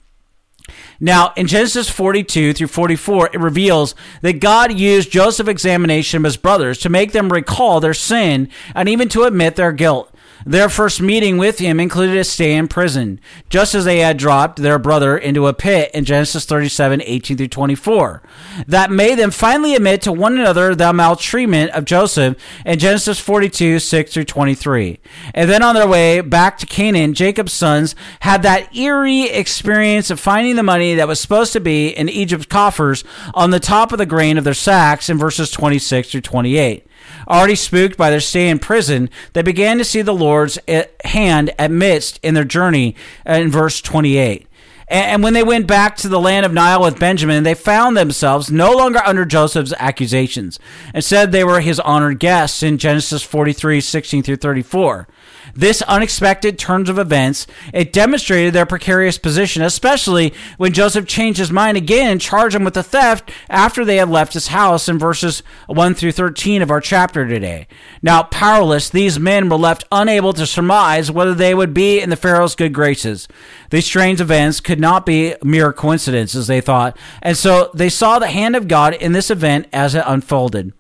Now, 1.00 1.34
in 1.36 1.48
Genesis 1.48 1.90
42 1.90 2.54
through 2.54 2.68
44, 2.68 3.32
it 3.34 3.40
reveals 3.40 3.96
that 4.22 4.40
God 4.40 4.78
used 4.78 5.12
Joseph's 5.12 5.50
examination 5.50 6.18
of 6.18 6.24
his 6.24 6.38
brothers 6.38 6.78
to 6.80 6.90
make 6.90 7.12
them 7.12 7.32
recall 7.32 7.80
their 7.80 7.94
sin 7.94 8.50
and 8.74 8.88
even 8.88 9.10
to 9.10 9.24
admit 9.24 9.56
their 9.56 9.72
guilt. 9.72 10.15
Their 10.46 10.70
first 10.70 11.02
meeting 11.02 11.38
with 11.38 11.60
him 11.60 11.80
included 11.80 12.18
a 12.18 12.24
stay 12.24 12.56
in 12.56 12.68
prison, 12.68 13.20
just 13.50 13.74
as 13.74 13.86
they 13.86 14.00
had 14.00 14.18
dropped 14.18 14.58
their 14.58 14.78
brother 14.78 15.18
into 15.18 15.48
a 15.48 15.54
pit 15.54 15.92
in 15.94 16.06
Genesis 16.06 16.46
37, 16.46 17.02
18 17.04 17.38
through 17.38 17.48
24. 17.48 18.22
That 18.68 18.92
made 18.92 19.18
them 19.18 19.32
finally 19.32 19.76
admit 19.76 20.02
to 20.04 20.12
one 20.12 20.38
another 20.38 20.76
the 20.76 20.94
maltreatment 20.94 21.72
of 21.72 21.86
Joseph 21.86 22.38
in 22.66 22.80
Genesis 22.80 23.20
42, 23.20 23.80
6 23.80 24.14
through 24.14 24.26
23. 24.26 25.00
And 25.34 25.50
then 25.50 25.64
on 25.64 25.76
their 25.76 25.88
way 25.88 26.22
back 26.22 26.58
to 26.60 26.66
Canaan, 26.66 27.14
Jacob's 27.14 27.54
sons 27.54 27.96
had 28.22 28.44
that 28.44 28.76
eerie 28.76 29.24
experience 29.24 30.10
of 30.10 30.20
finding 30.20 30.56
the 30.56 30.64
money 30.64 30.96
that 30.96 31.08
was 31.08 31.20
supposed 31.20 31.54
to 31.54 31.60
be 31.60 31.90
in 31.90 32.10
Egypt's 32.10 32.46
coffers 32.46 33.04
on 33.34 33.50
the 33.50 33.60
top 33.60 33.92
of 33.92 33.98
the 33.98 34.06
grain 34.06 34.38
of 34.38 34.44
their 34.44 34.54
sacks 34.54 35.10
in 35.10 35.18
verses 35.18 35.52
26 35.52 36.12
through 36.12 36.22
28. 36.22 36.86
Already 37.28 37.56
spooked 37.56 37.98
by 37.98 38.10
their 38.10 38.20
stay 38.20 38.50
in 38.50 38.60
prison, 38.60 39.10
they 39.34 39.42
began 39.42 39.78
to 39.78 39.86
see 39.86 40.02
the 40.02 40.14
Lord's 40.14 40.60
eh, 40.68 40.86
hand 41.04 41.54
amidst 41.58 42.20
in 42.24 42.34
their 42.34 42.44
journey 42.44 42.96
uh, 43.28 43.34
in 43.34 43.50
verse 43.50 43.82
28. 43.82 44.48
And 44.88 45.24
when 45.24 45.34
they 45.34 45.44
went 45.44 45.66
back 45.66 45.96
to 45.98 46.08
the 46.08 46.20
land 46.20 46.46
of 46.46 46.54
Nile 46.54 46.82
with 46.82 47.00
Benjamin, 47.00 47.44
they 47.44 47.56
found 47.56 47.98
themselves 47.98 48.52
no 48.52 48.72
longer 48.72 49.02
under 49.04 49.26
Joseph's 49.26 49.74
accusations. 49.80 50.60
Instead, 50.94 51.32
they 51.32 51.44
were 51.44 51.60
his 51.60 51.80
honored 51.80 52.20
guests 52.20 52.62
in 52.62 52.78
Genesis 52.78 53.24
43, 53.24 53.82
16 53.82 54.22
through 54.22 54.36
34. 54.36 55.08
This 55.56 55.82
unexpected 55.84 56.60
turns 56.60 56.90
of 56.90 57.00
events, 57.00 57.48
it 57.74 57.94
demonstrated 57.94 58.54
their 58.54 58.66
precarious 58.66 59.18
position, 59.18 59.62
especially 59.62 60.34
when 60.58 60.74
Joseph 60.74 61.08
changed 61.08 61.40
his 61.40 61.52
mind 61.52 61.78
again 61.78 62.12
and 62.12 62.20
charged 62.20 62.56
them 62.56 62.66
with 62.66 62.74
the 62.74 62.84
theft 62.84 63.32
after 63.50 63.86
they 63.86 63.96
had 63.96 64.10
left 64.10 64.34
his 64.34 64.48
house 64.48 64.90
in 64.90 65.00
verses 65.00 65.44
1 65.68 65.96
through 65.96 66.12
13 66.12 66.62
of 66.62 66.70
our 66.70 66.82
chapter 66.82 67.26
today. 67.26 67.68
Now, 68.02 68.24
powerless, 68.24 68.90
these 68.90 69.18
men 69.18 69.48
were 69.48 69.56
left 69.56 69.86
unable 69.94 70.34
to 70.34 70.46
surmise 70.46 71.10
whether 71.10 71.34
they 71.34 71.56
would 71.56 71.74
be 71.74 72.02
in 72.02 72.10
the 72.10 72.18
Pharaoh's 72.18 72.56
good 72.56 72.74
graces. 72.74 73.30
These 73.70 73.86
strange 73.86 74.20
events 74.20 74.60
could 74.60 74.82
not 74.82 75.06
be 75.06 75.36
mere 75.42 75.72
coincidences, 75.72 76.48
they 76.48 76.60
thought, 76.60 76.98
and 77.22 77.38
so 77.38 77.72
they 77.74 77.90
saw 77.90 78.20
the 78.20 78.28
hand 78.28 78.58
of 78.58 78.68
God 78.68 78.94
in 78.94 79.14
this 79.14 79.32
event 79.32 79.68
as 79.72 79.96
it 79.96 80.04
unfolded. 80.06 80.74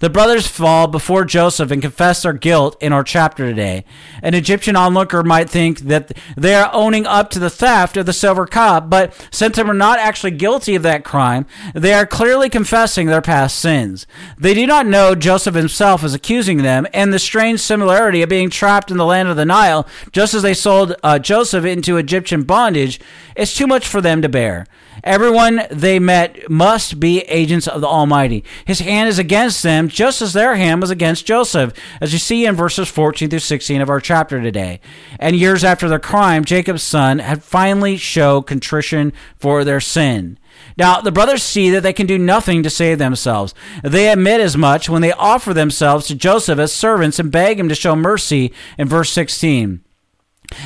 The 0.00 0.08
brothers 0.08 0.46
fall 0.46 0.86
before 0.86 1.26
Joseph 1.26 1.70
and 1.70 1.82
confess 1.82 2.22
their 2.22 2.32
guilt 2.32 2.74
in 2.80 2.90
our 2.90 3.04
chapter 3.04 3.46
today. 3.46 3.84
An 4.22 4.32
Egyptian 4.32 4.74
onlooker 4.74 5.22
might 5.22 5.50
think 5.50 5.80
that 5.80 6.16
they 6.38 6.54
are 6.54 6.70
owning 6.72 7.06
up 7.06 7.28
to 7.30 7.38
the 7.38 7.50
theft 7.50 7.98
of 7.98 8.06
the 8.06 8.14
silver 8.14 8.46
cup, 8.46 8.88
but 8.88 9.12
since 9.30 9.56
they 9.56 9.62
were 9.62 9.74
not 9.74 9.98
actually 9.98 10.30
guilty 10.30 10.74
of 10.74 10.82
that 10.84 11.04
crime, 11.04 11.44
they 11.74 11.92
are 11.92 12.06
clearly 12.06 12.48
confessing 12.48 13.08
their 13.08 13.20
past 13.20 13.58
sins. 13.58 14.06
They 14.38 14.54
do 14.54 14.66
not 14.66 14.86
know 14.86 15.14
Joseph 15.14 15.54
himself 15.54 16.02
is 16.02 16.14
accusing 16.14 16.58
them, 16.58 16.86
and 16.94 17.12
the 17.12 17.18
strange 17.18 17.60
similarity 17.60 18.22
of 18.22 18.30
being 18.30 18.48
trapped 18.48 18.90
in 18.90 18.96
the 18.96 19.04
land 19.04 19.28
of 19.28 19.36
the 19.36 19.44
Nile, 19.44 19.86
just 20.12 20.32
as 20.32 20.40
they 20.40 20.54
sold 20.54 20.94
uh, 21.02 21.18
Joseph 21.18 21.66
into 21.66 21.98
Egyptian 21.98 22.44
bondage, 22.44 23.00
is 23.36 23.54
too 23.54 23.66
much 23.66 23.86
for 23.86 24.00
them 24.00 24.22
to 24.22 24.30
bear. 24.30 24.66
Everyone 25.04 25.62
they 25.70 25.98
met 25.98 26.50
must 26.50 27.00
be 27.00 27.20
agents 27.20 27.66
of 27.66 27.80
the 27.80 27.86
Almighty. 27.86 28.44
His 28.64 28.80
hand 28.80 29.08
is 29.08 29.18
against 29.18 29.62
them, 29.62 29.88
just 29.88 30.20
as 30.20 30.32
their 30.32 30.56
hand 30.56 30.80
was 30.80 30.90
against 30.90 31.26
Joseph, 31.26 31.72
as 32.00 32.12
you 32.12 32.18
see 32.18 32.44
in 32.44 32.54
verses 32.54 32.88
14 32.88 33.30
through 33.30 33.38
16 33.38 33.80
of 33.80 33.88
our 33.88 34.00
chapter 34.00 34.40
today. 34.40 34.80
And 35.18 35.36
years 35.36 35.64
after 35.64 35.88
their 35.88 35.98
crime, 35.98 36.44
Jacob's 36.44 36.82
son 36.82 37.18
had 37.18 37.42
finally 37.42 37.96
showed 37.96 38.42
contrition 38.42 39.12
for 39.38 39.64
their 39.64 39.80
sin. 39.80 40.38
Now, 40.76 41.00
the 41.00 41.12
brothers 41.12 41.42
see 41.42 41.70
that 41.70 41.82
they 41.82 41.92
can 41.92 42.06
do 42.06 42.18
nothing 42.18 42.62
to 42.62 42.70
save 42.70 42.98
themselves. 42.98 43.54
They 43.82 44.08
admit 44.08 44.40
as 44.40 44.56
much 44.56 44.88
when 44.88 45.02
they 45.02 45.12
offer 45.12 45.54
themselves 45.54 46.06
to 46.06 46.14
Joseph 46.14 46.58
as 46.58 46.72
servants 46.72 47.18
and 47.18 47.32
beg 47.32 47.58
him 47.58 47.68
to 47.68 47.74
show 47.74 47.96
mercy 47.96 48.52
in 48.78 48.88
verse 48.88 49.10
16. 49.10 49.82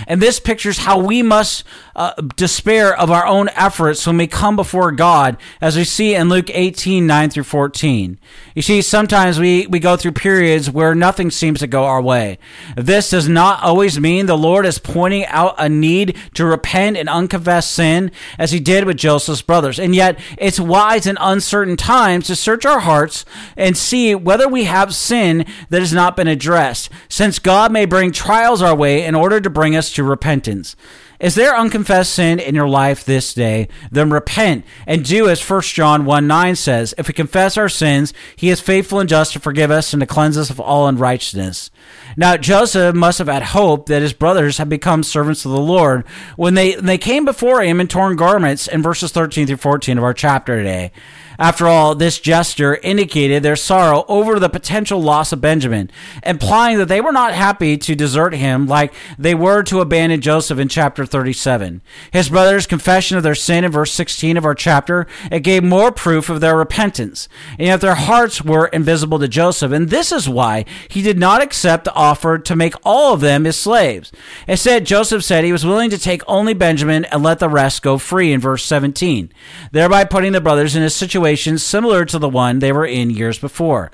And 0.07 0.21
this 0.21 0.41
pictures 0.41 0.79
how 0.79 0.99
we 0.99 1.23
must 1.23 1.64
uh, 1.97 2.14
despair 2.37 2.97
of 2.97 3.11
our 3.11 3.26
own 3.26 3.49
efforts 3.50 4.07
when 4.07 4.17
we 4.17 4.26
come 4.26 4.57
before 4.57 4.91
God, 4.93 5.37
as 5.61 5.76
we 5.76 5.85
see 5.85 6.14
in 6.14 6.29
Luke 6.29 6.50
18, 6.50 7.07
9 7.07 7.31
through 7.31 7.45
14. 7.45 8.19
You 8.55 8.62
see, 8.62 8.83
sometimes 8.83 9.38
we, 9.38 9.67
we 9.67 9.79
go 9.79 9.97
through 9.97 10.12
periods 10.12 10.71
where 10.71 10.95
nothing 10.95 11.31
seems 11.31 11.61
to 11.61 11.67
go 11.67 11.85
our 11.85 12.03
way. 12.03 12.38
This 12.76 13.11
does 13.11 13.29
not 13.29 13.62
always 13.62 14.00
mean 14.00 14.26
the 14.26 14.37
Lord 14.37 14.67
is 14.67 14.79
pointing 14.79 15.25
out 15.26 15.55
a 15.59 15.69
need 15.69 16.17
to 16.35 16.45
repent 16.45 16.97
and 16.97 17.09
unconfessed 17.09 17.73
sin, 17.73 18.11
as 18.38 18.53
he 18.53 18.61
did 18.61 18.85
with 18.85 18.97
Joseph's 18.97 19.43
brothers. 19.43 19.79
And 19.79 19.95
yet, 19.95 20.19
it's 20.38 20.59
wise 20.59 21.07
in 21.07 21.17
uncertain 21.21 21.76
times 21.76 22.26
to 22.26 22.37
search 22.37 22.67
our 22.67 22.81
hearts 22.81 23.25
and 23.57 23.76
see 23.76 24.14
whether 24.14 24.49
we 24.49 24.64
have 24.64 24.95
sin 24.95 25.47
that 25.71 25.81
has 25.81 25.93
not 25.93 26.17
been 26.17 26.29
addressed, 26.29 26.91
since 27.09 27.38
God 27.38 27.71
may 27.73 27.85
bring 27.85 28.12
trials 28.12 28.62
our 28.62 28.75
way 28.75 29.05
in 29.05 29.14
order 29.14 29.41
to 29.41 29.50
bring 29.50 29.74
us 29.76 29.93
to 29.95 30.04
repentance. 30.04 30.76
Is 31.21 31.35
there 31.35 31.56
unconfessed 31.56 32.12
sin 32.12 32.40
in 32.40 32.54
your 32.54 32.68
life 32.68 33.04
this 33.04 33.35
day? 33.35 33.68
Then 33.90 34.11
repent 34.11 34.64
and 34.87 35.04
do 35.04 35.28
as 35.28 35.49
1 35.49 35.62
John 35.62 36.04
1 36.04 36.26
9 36.26 36.56
says. 36.56 36.94
If 36.99 37.09
we 37.09 37.14
confess 37.14 37.56
our 37.56 37.68
sins, 37.68 38.12
he 38.37 38.50
is 38.50 38.61
faithful 38.61 39.00
and 39.00 39.09
just 39.09 39.33
to 39.33 39.40
forgive 39.40 39.71
us 39.71 39.92
and 39.92 40.00
to 40.00 40.06
cleanse 40.06 40.37
us 40.37 40.50
of 40.50 40.61
all 40.61 40.88
unrighteousness. 40.88 41.71
Now, 42.16 42.37
Joseph 42.37 42.94
must 42.94 43.18
have 43.18 43.28
had 43.28 43.42
hope 43.42 43.87
that 43.87 44.02
his 44.02 44.12
brothers 44.12 44.59
had 44.59 44.68
become 44.68 45.02
servants 45.02 45.44
of 45.44 45.52
the 45.52 45.61
Lord 45.61 46.06
when 46.37 46.54
they, 46.54 46.75
they 46.75 46.99
came 46.99 47.25
before 47.25 47.62
him 47.62 47.80
in 47.80 47.88
torn 47.88 48.16
garments 48.16 48.66
in 48.66 48.83
verses 48.83 49.12
13 49.12 49.47
through 49.47 49.56
14 49.56 49.99
of 49.99 50.04
our 50.04 50.14
chapter 50.14 50.56
today. 50.56 50.92
After 51.38 51.66
all, 51.66 51.94
this 51.94 52.21
gesture 52.21 52.76
indicated 52.76 53.42
their 53.42 53.56
sorrow 53.56 54.04
over 54.09 54.38
the 54.38 54.49
potential 54.49 55.02
loss 55.02 55.33
of 55.33 55.40
Benjamin, 55.40 55.90
implying 56.25 56.78
that 56.78 56.87
they 56.87 57.00
were 57.00 57.12
not 57.12 57.35
happy 57.35 57.76
to 57.76 57.94
desert 57.94 58.35
him 58.35 58.66
like 58.66 58.94
they 59.18 59.35
were 59.35 59.62
to 59.64 59.80
abandon 59.80 60.21
Joseph 60.21 60.59
in 60.59 60.68
chapter 60.68 61.04
37. 61.07 61.83
His 62.13 62.29
brothers' 62.29 62.67
confession 62.67 63.17
of 63.17 63.23
their 63.23 63.35
sin 63.35 63.65
in 63.65 63.73
verse 63.73 63.93
16 63.93 64.37
of 64.37 64.45
our 64.45 64.55
chapter, 64.55 65.07
it 65.31 65.41
gave 65.41 65.63
more 65.63 65.93
proof 65.93 66.29
of 66.29 66.41
their 66.41 66.57
repentance, 66.57 67.29
and 67.59 67.69
yet 67.69 67.81
their 67.81 67.95
hearts 67.95 68.43
were 68.43 68.67
invisible 68.67 69.19
to 69.19 69.29
Joseph, 69.29 69.73
and 69.73 69.91
this 69.91 70.13
is 70.13 70.29
why 70.29 70.65
he 70.89 71.03
did 71.03 71.19
not 71.19 71.43
accept 71.43 71.85
the 71.85 71.95
offer 71.95 72.39
to 72.39 72.57
make 72.57 72.75
all 72.85 73.15
of 73.15 73.21
them 73.21 73.45
his 73.45 73.59
slaves. 73.59 74.13
Instead, 74.47 74.87
Joseph 74.87 75.25
said 75.25 75.45
he 75.45 75.53
was 75.53 75.67
willing 75.67 75.91
to 75.91 75.99
take 75.99 76.23
only 76.27 76.55
Benjamin 76.55 77.05
and 77.07 77.23
let 77.23 77.39
the 77.39 77.49
rest 77.49 77.83
go 77.83 77.99
free 77.99 78.33
in 78.33 78.41
verse 78.41 78.65
17, 78.65 79.33
thereby 79.73 80.05
putting 80.05 80.33
the 80.33 80.41
brothers 80.41 80.77
in 80.77 80.83
a 80.83 80.91
situation 80.91 81.59
similar 81.59 82.05
to 82.05 82.19
the 82.19 82.29
one 82.29 82.59
they 82.59 82.73
were 82.73 82.87
in 82.87 83.11
years 83.11 83.39
before. 83.39 83.91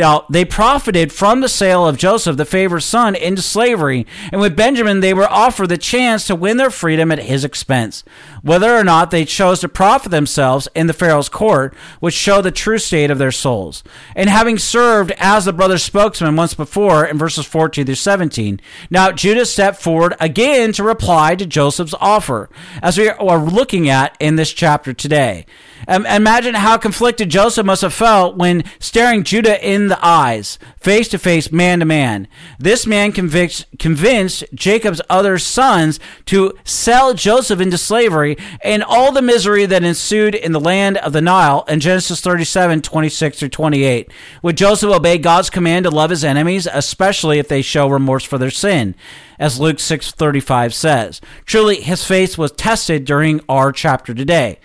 Now, 0.00 0.24
they 0.30 0.46
profited 0.46 1.12
from 1.12 1.42
the 1.42 1.48
sale 1.48 1.86
of 1.86 1.98
Joseph, 1.98 2.38
the 2.38 2.46
favored 2.46 2.80
son, 2.80 3.14
into 3.14 3.42
slavery, 3.42 4.06
and 4.32 4.40
with 4.40 4.56
Benjamin, 4.56 5.00
they 5.00 5.12
were 5.12 5.30
offered 5.30 5.68
the 5.68 5.76
chance 5.76 6.26
to 6.26 6.34
win 6.34 6.56
their 6.56 6.70
freedom 6.70 7.12
at 7.12 7.18
his 7.18 7.44
expense. 7.44 8.02
Whether 8.40 8.74
or 8.74 8.82
not 8.82 9.10
they 9.10 9.26
chose 9.26 9.60
to 9.60 9.68
profit 9.68 10.10
themselves 10.10 10.68
in 10.74 10.86
the 10.86 10.94
Pharaoh's 10.94 11.28
court 11.28 11.74
would 12.00 12.14
show 12.14 12.40
the 12.40 12.50
true 12.50 12.78
state 12.78 13.10
of 13.10 13.18
their 13.18 13.30
souls. 13.30 13.84
And 14.16 14.30
having 14.30 14.56
served 14.56 15.12
as 15.18 15.44
the 15.44 15.52
brother's 15.52 15.82
spokesman 15.82 16.34
once 16.34 16.54
before 16.54 17.04
in 17.04 17.18
verses 17.18 17.44
14 17.44 17.84
through 17.84 17.94
17, 17.94 18.58
now 18.88 19.12
Judah 19.12 19.44
stepped 19.44 19.82
forward 19.82 20.14
again 20.18 20.72
to 20.72 20.82
reply 20.82 21.34
to 21.34 21.44
Joseph's 21.44 21.94
offer, 22.00 22.48
as 22.80 22.96
we 22.96 23.10
are 23.10 23.44
looking 23.44 23.90
at 23.90 24.16
in 24.18 24.36
this 24.36 24.54
chapter 24.54 24.94
today. 24.94 25.44
Imagine 25.88 26.54
how 26.54 26.76
conflicted 26.76 27.30
Joseph 27.30 27.66
must 27.66 27.82
have 27.82 27.94
felt 27.94 28.36
when 28.36 28.64
staring 28.78 29.24
Judah 29.24 29.64
in 29.66 29.88
the 29.88 29.98
eyes, 30.04 30.58
face 30.78 31.08
to 31.08 31.18
face, 31.18 31.50
man 31.50 31.80
to 31.80 31.84
man. 31.84 32.28
This 32.58 32.86
man 32.86 33.12
convinced, 33.12 33.66
convinced 33.78 34.44
Jacob's 34.54 35.00
other 35.08 35.38
sons 35.38 35.98
to 36.26 36.52
sell 36.64 37.14
Joseph 37.14 37.60
into 37.60 37.78
slavery 37.78 38.36
and 38.62 38.82
all 38.82 39.12
the 39.12 39.22
misery 39.22 39.66
that 39.66 39.84
ensued 39.84 40.34
in 40.34 40.52
the 40.52 40.60
land 40.60 40.98
of 40.98 41.12
the 41.12 41.20
Nile 41.20 41.64
in 41.68 41.80
Genesis 41.80 42.20
37, 42.20 42.82
26 42.82 43.38
through 43.38 43.48
28. 43.48 44.12
Would 44.42 44.56
Joseph 44.56 44.90
obey 44.90 45.18
God's 45.18 45.50
command 45.50 45.84
to 45.84 45.90
love 45.90 46.10
his 46.10 46.24
enemies, 46.24 46.68
especially 46.70 47.38
if 47.38 47.48
they 47.48 47.62
show 47.62 47.88
remorse 47.88 48.24
for 48.24 48.38
their 48.38 48.50
sin? 48.50 48.94
As 49.38 49.58
Luke 49.58 49.78
6:35 49.78 50.74
says. 50.74 51.20
Truly 51.46 51.80
his 51.80 52.04
faith 52.04 52.36
was 52.36 52.52
tested 52.52 53.04
during 53.06 53.40
our 53.48 53.72
chapter 53.72 54.12
today. 54.12 54.58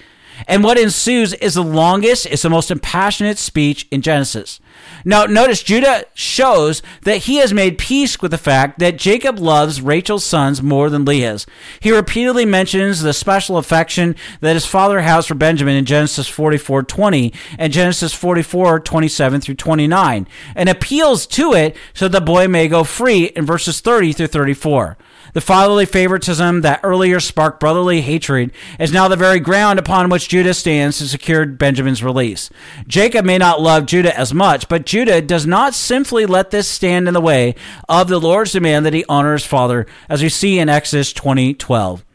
And 0.48 0.64
what 0.64 0.78
ensues 0.78 1.34
is 1.34 1.56
the 1.56 1.64
longest, 1.64 2.26
it's 2.26 2.42
the 2.42 2.50
most 2.50 2.72
impassionate 2.72 3.38
speech 3.38 3.88
in 3.92 4.02
Genesis. 4.02 4.60
Now, 5.04 5.26
notice 5.26 5.64
Judah 5.64 6.04
shows 6.14 6.82
that 7.04 7.24
he 7.24 7.38
has 7.38 7.54
made 7.54 7.78
peace 7.78 8.22
with 8.22 8.32
the 8.32 8.38
fact 8.38 8.80
that 8.80 8.98
Jacob 8.98 9.40
loves 9.40 9.82
Rachel's 9.82 10.26
sons 10.26 10.62
more 10.62 10.90
than 10.90 11.06
Leah's. 11.06 11.46
He 11.80 11.92
repeatedly 11.92 12.46
mentions 12.46 13.02
the 13.02 13.14
special 13.14 13.58
affection 13.58 14.16
that 14.42 14.56
his 14.56 14.66
father 14.66 15.02
has 15.02 15.26
for 15.26 15.36
Benjamin 15.36 15.76
in 15.76 15.86
Genesis 15.86 16.28
44:20 16.28 17.34
and 17.58 17.72
Genesis 17.72 18.14
44:27 18.14 19.42
through 19.42 19.56
29, 19.56 20.28
and 20.56 20.70
appeals 20.70 21.26
to 21.28 21.54
it 21.54 21.76
so 21.94 22.08
the 22.08 22.22
boy 22.22 22.48
may 22.48 22.68
go 22.68 22.84
free 22.84 23.26
in 23.26 23.46
verses 23.46 23.80
30 23.80 24.14
through 24.14 24.28
34. 24.28 24.98
The 25.36 25.42
fatherly 25.42 25.86
favoritism 25.86 26.62
that 26.62 26.80
earlier 26.82 27.20
sparked 27.20 27.60
brotherly 27.60 28.00
hatred 28.00 28.54
is 28.80 28.94
now 28.94 29.10
the 29.10 29.18
very 29.18 29.42
ground 29.42 29.80
upon 29.80 30.10
which 30.10 30.30
Judah 30.30 30.54
stands 30.54 31.00
to 31.00 31.10
secure 31.10 31.46
Benjamin's 31.46 32.02
release. 32.02 32.50
Jacob 32.88 33.26
may 33.26 33.38
not 33.38 33.62
love 33.62 33.86
Judah 33.86 34.18
as 34.18 34.34
much, 34.34 34.70
but 34.70 34.86
Judah 34.86 35.22
does 35.22 35.46
not 35.46 35.74
simply 35.74 36.26
let 36.26 36.52
this 36.52 36.70
stand 36.70 37.10
in 37.10 37.14
the 37.14 37.20
way 37.20 37.54
of 37.90 38.08
the 38.08 38.18
Lord's 38.18 38.54
demand 38.54 38.86
that 38.86 38.94
he 38.94 39.04
honor 39.10 39.34
his 39.34 39.46
father, 39.46 39.86
as 40.08 40.24
we 40.24 40.30
see 40.30 40.58
in 40.58 40.70
Exodus 40.70 41.12
20:12, 41.12 42.06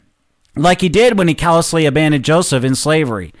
like 0.55 0.81
he 0.81 0.89
did 0.89 1.15
when 1.15 1.27
he 1.27 1.35
callously 1.35 1.85
abandoned 1.85 2.25
Joseph 2.25 2.63
in 2.63 2.73
slavery. 2.73 3.31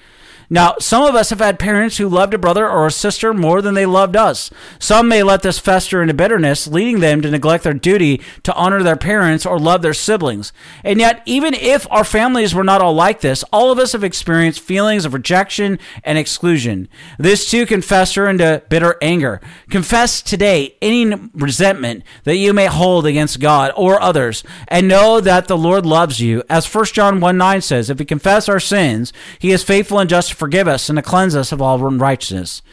Now, 0.53 0.75
some 0.79 1.03
of 1.03 1.15
us 1.15 1.29
have 1.29 1.39
had 1.39 1.59
parents 1.59 1.95
who 1.95 2.09
loved 2.09 2.33
a 2.33 2.37
brother 2.37 2.69
or 2.69 2.85
a 2.85 2.91
sister 2.91 3.33
more 3.33 3.61
than 3.61 3.73
they 3.73 3.85
loved 3.85 4.17
us. 4.17 4.51
Some 4.79 5.07
may 5.07 5.23
let 5.23 5.43
this 5.43 5.59
fester 5.59 6.01
into 6.01 6.13
bitterness, 6.13 6.67
leading 6.67 6.99
them 6.99 7.21
to 7.21 7.31
neglect 7.31 7.63
their 7.63 7.73
duty 7.73 8.19
to 8.43 8.53
honor 8.53 8.83
their 8.83 8.97
parents 8.97 9.45
or 9.45 9.57
love 9.57 9.81
their 9.81 9.93
siblings. 9.93 10.51
And 10.83 10.99
yet, 10.99 11.23
even 11.25 11.53
if 11.53 11.89
our 11.89 12.03
families 12.03 12.53
were 12.53 12.65
not 12.65 12.81
all 12.81 12.93
like 12.93 13.21
this, 13.21 13.45
all 13.53 13.71
of 13.71 13.79
us 13.79 13.93
have 13.93 14.03
experienced 14.03 14.59
feelings 14.59 15.05
of 15.05 15.13
rejection 15.13 15.79
and 16.03 16.17
exclusion. 16.17 16.89
This 17.17 17.49
too 17.49 17.65
can 17.65 17.81
fester 17.81 18.27
into 18.27 18.61
bitter 18.67 18.97
anger. 19.01 19.39
Confess 19.69 20.21
today 20.21 20.75
any 20.81 21.15
resentment 21.33 22.03
that 22.25 22.35
you 22.35 22.51
may 22.51 22.65
hold 22.65 23.05
against 23.05 23.39
God 23.39 23.71
or 23.77 24.01
others, 24.01 24.43
and 24.67 24.89
know 24.89 25.21
that 25.21 25.47
the 25.47 25.57
Lord 25.57 25.85
loves 25.85 26.19
you. 26.19 26.43
As 26.49 26.67
1 26.67 26.85
John 26.87 27.21
1 27.21 27.37
9 27.37 27.61
says, 27.61 27.89
if 27.89 27.99
we 27.99 28.03
confess 28.03 28.49
our 28.49 28.59
sins, 28.59 29.13
he 29.39 29.51
is 29.51 29.63
faithful 29.63 29.97
and 29.97 30.09
just 30.09 30.40
forgive 30.41 30.67
us 30.67 30.89
and 30.89 30.97
to 30.97 31.03
cleanse 31.03 31.35
us 31.35 31.51
of 31.51 31.61
all 31.61 31.87
unrighteousness. 31.87 32.63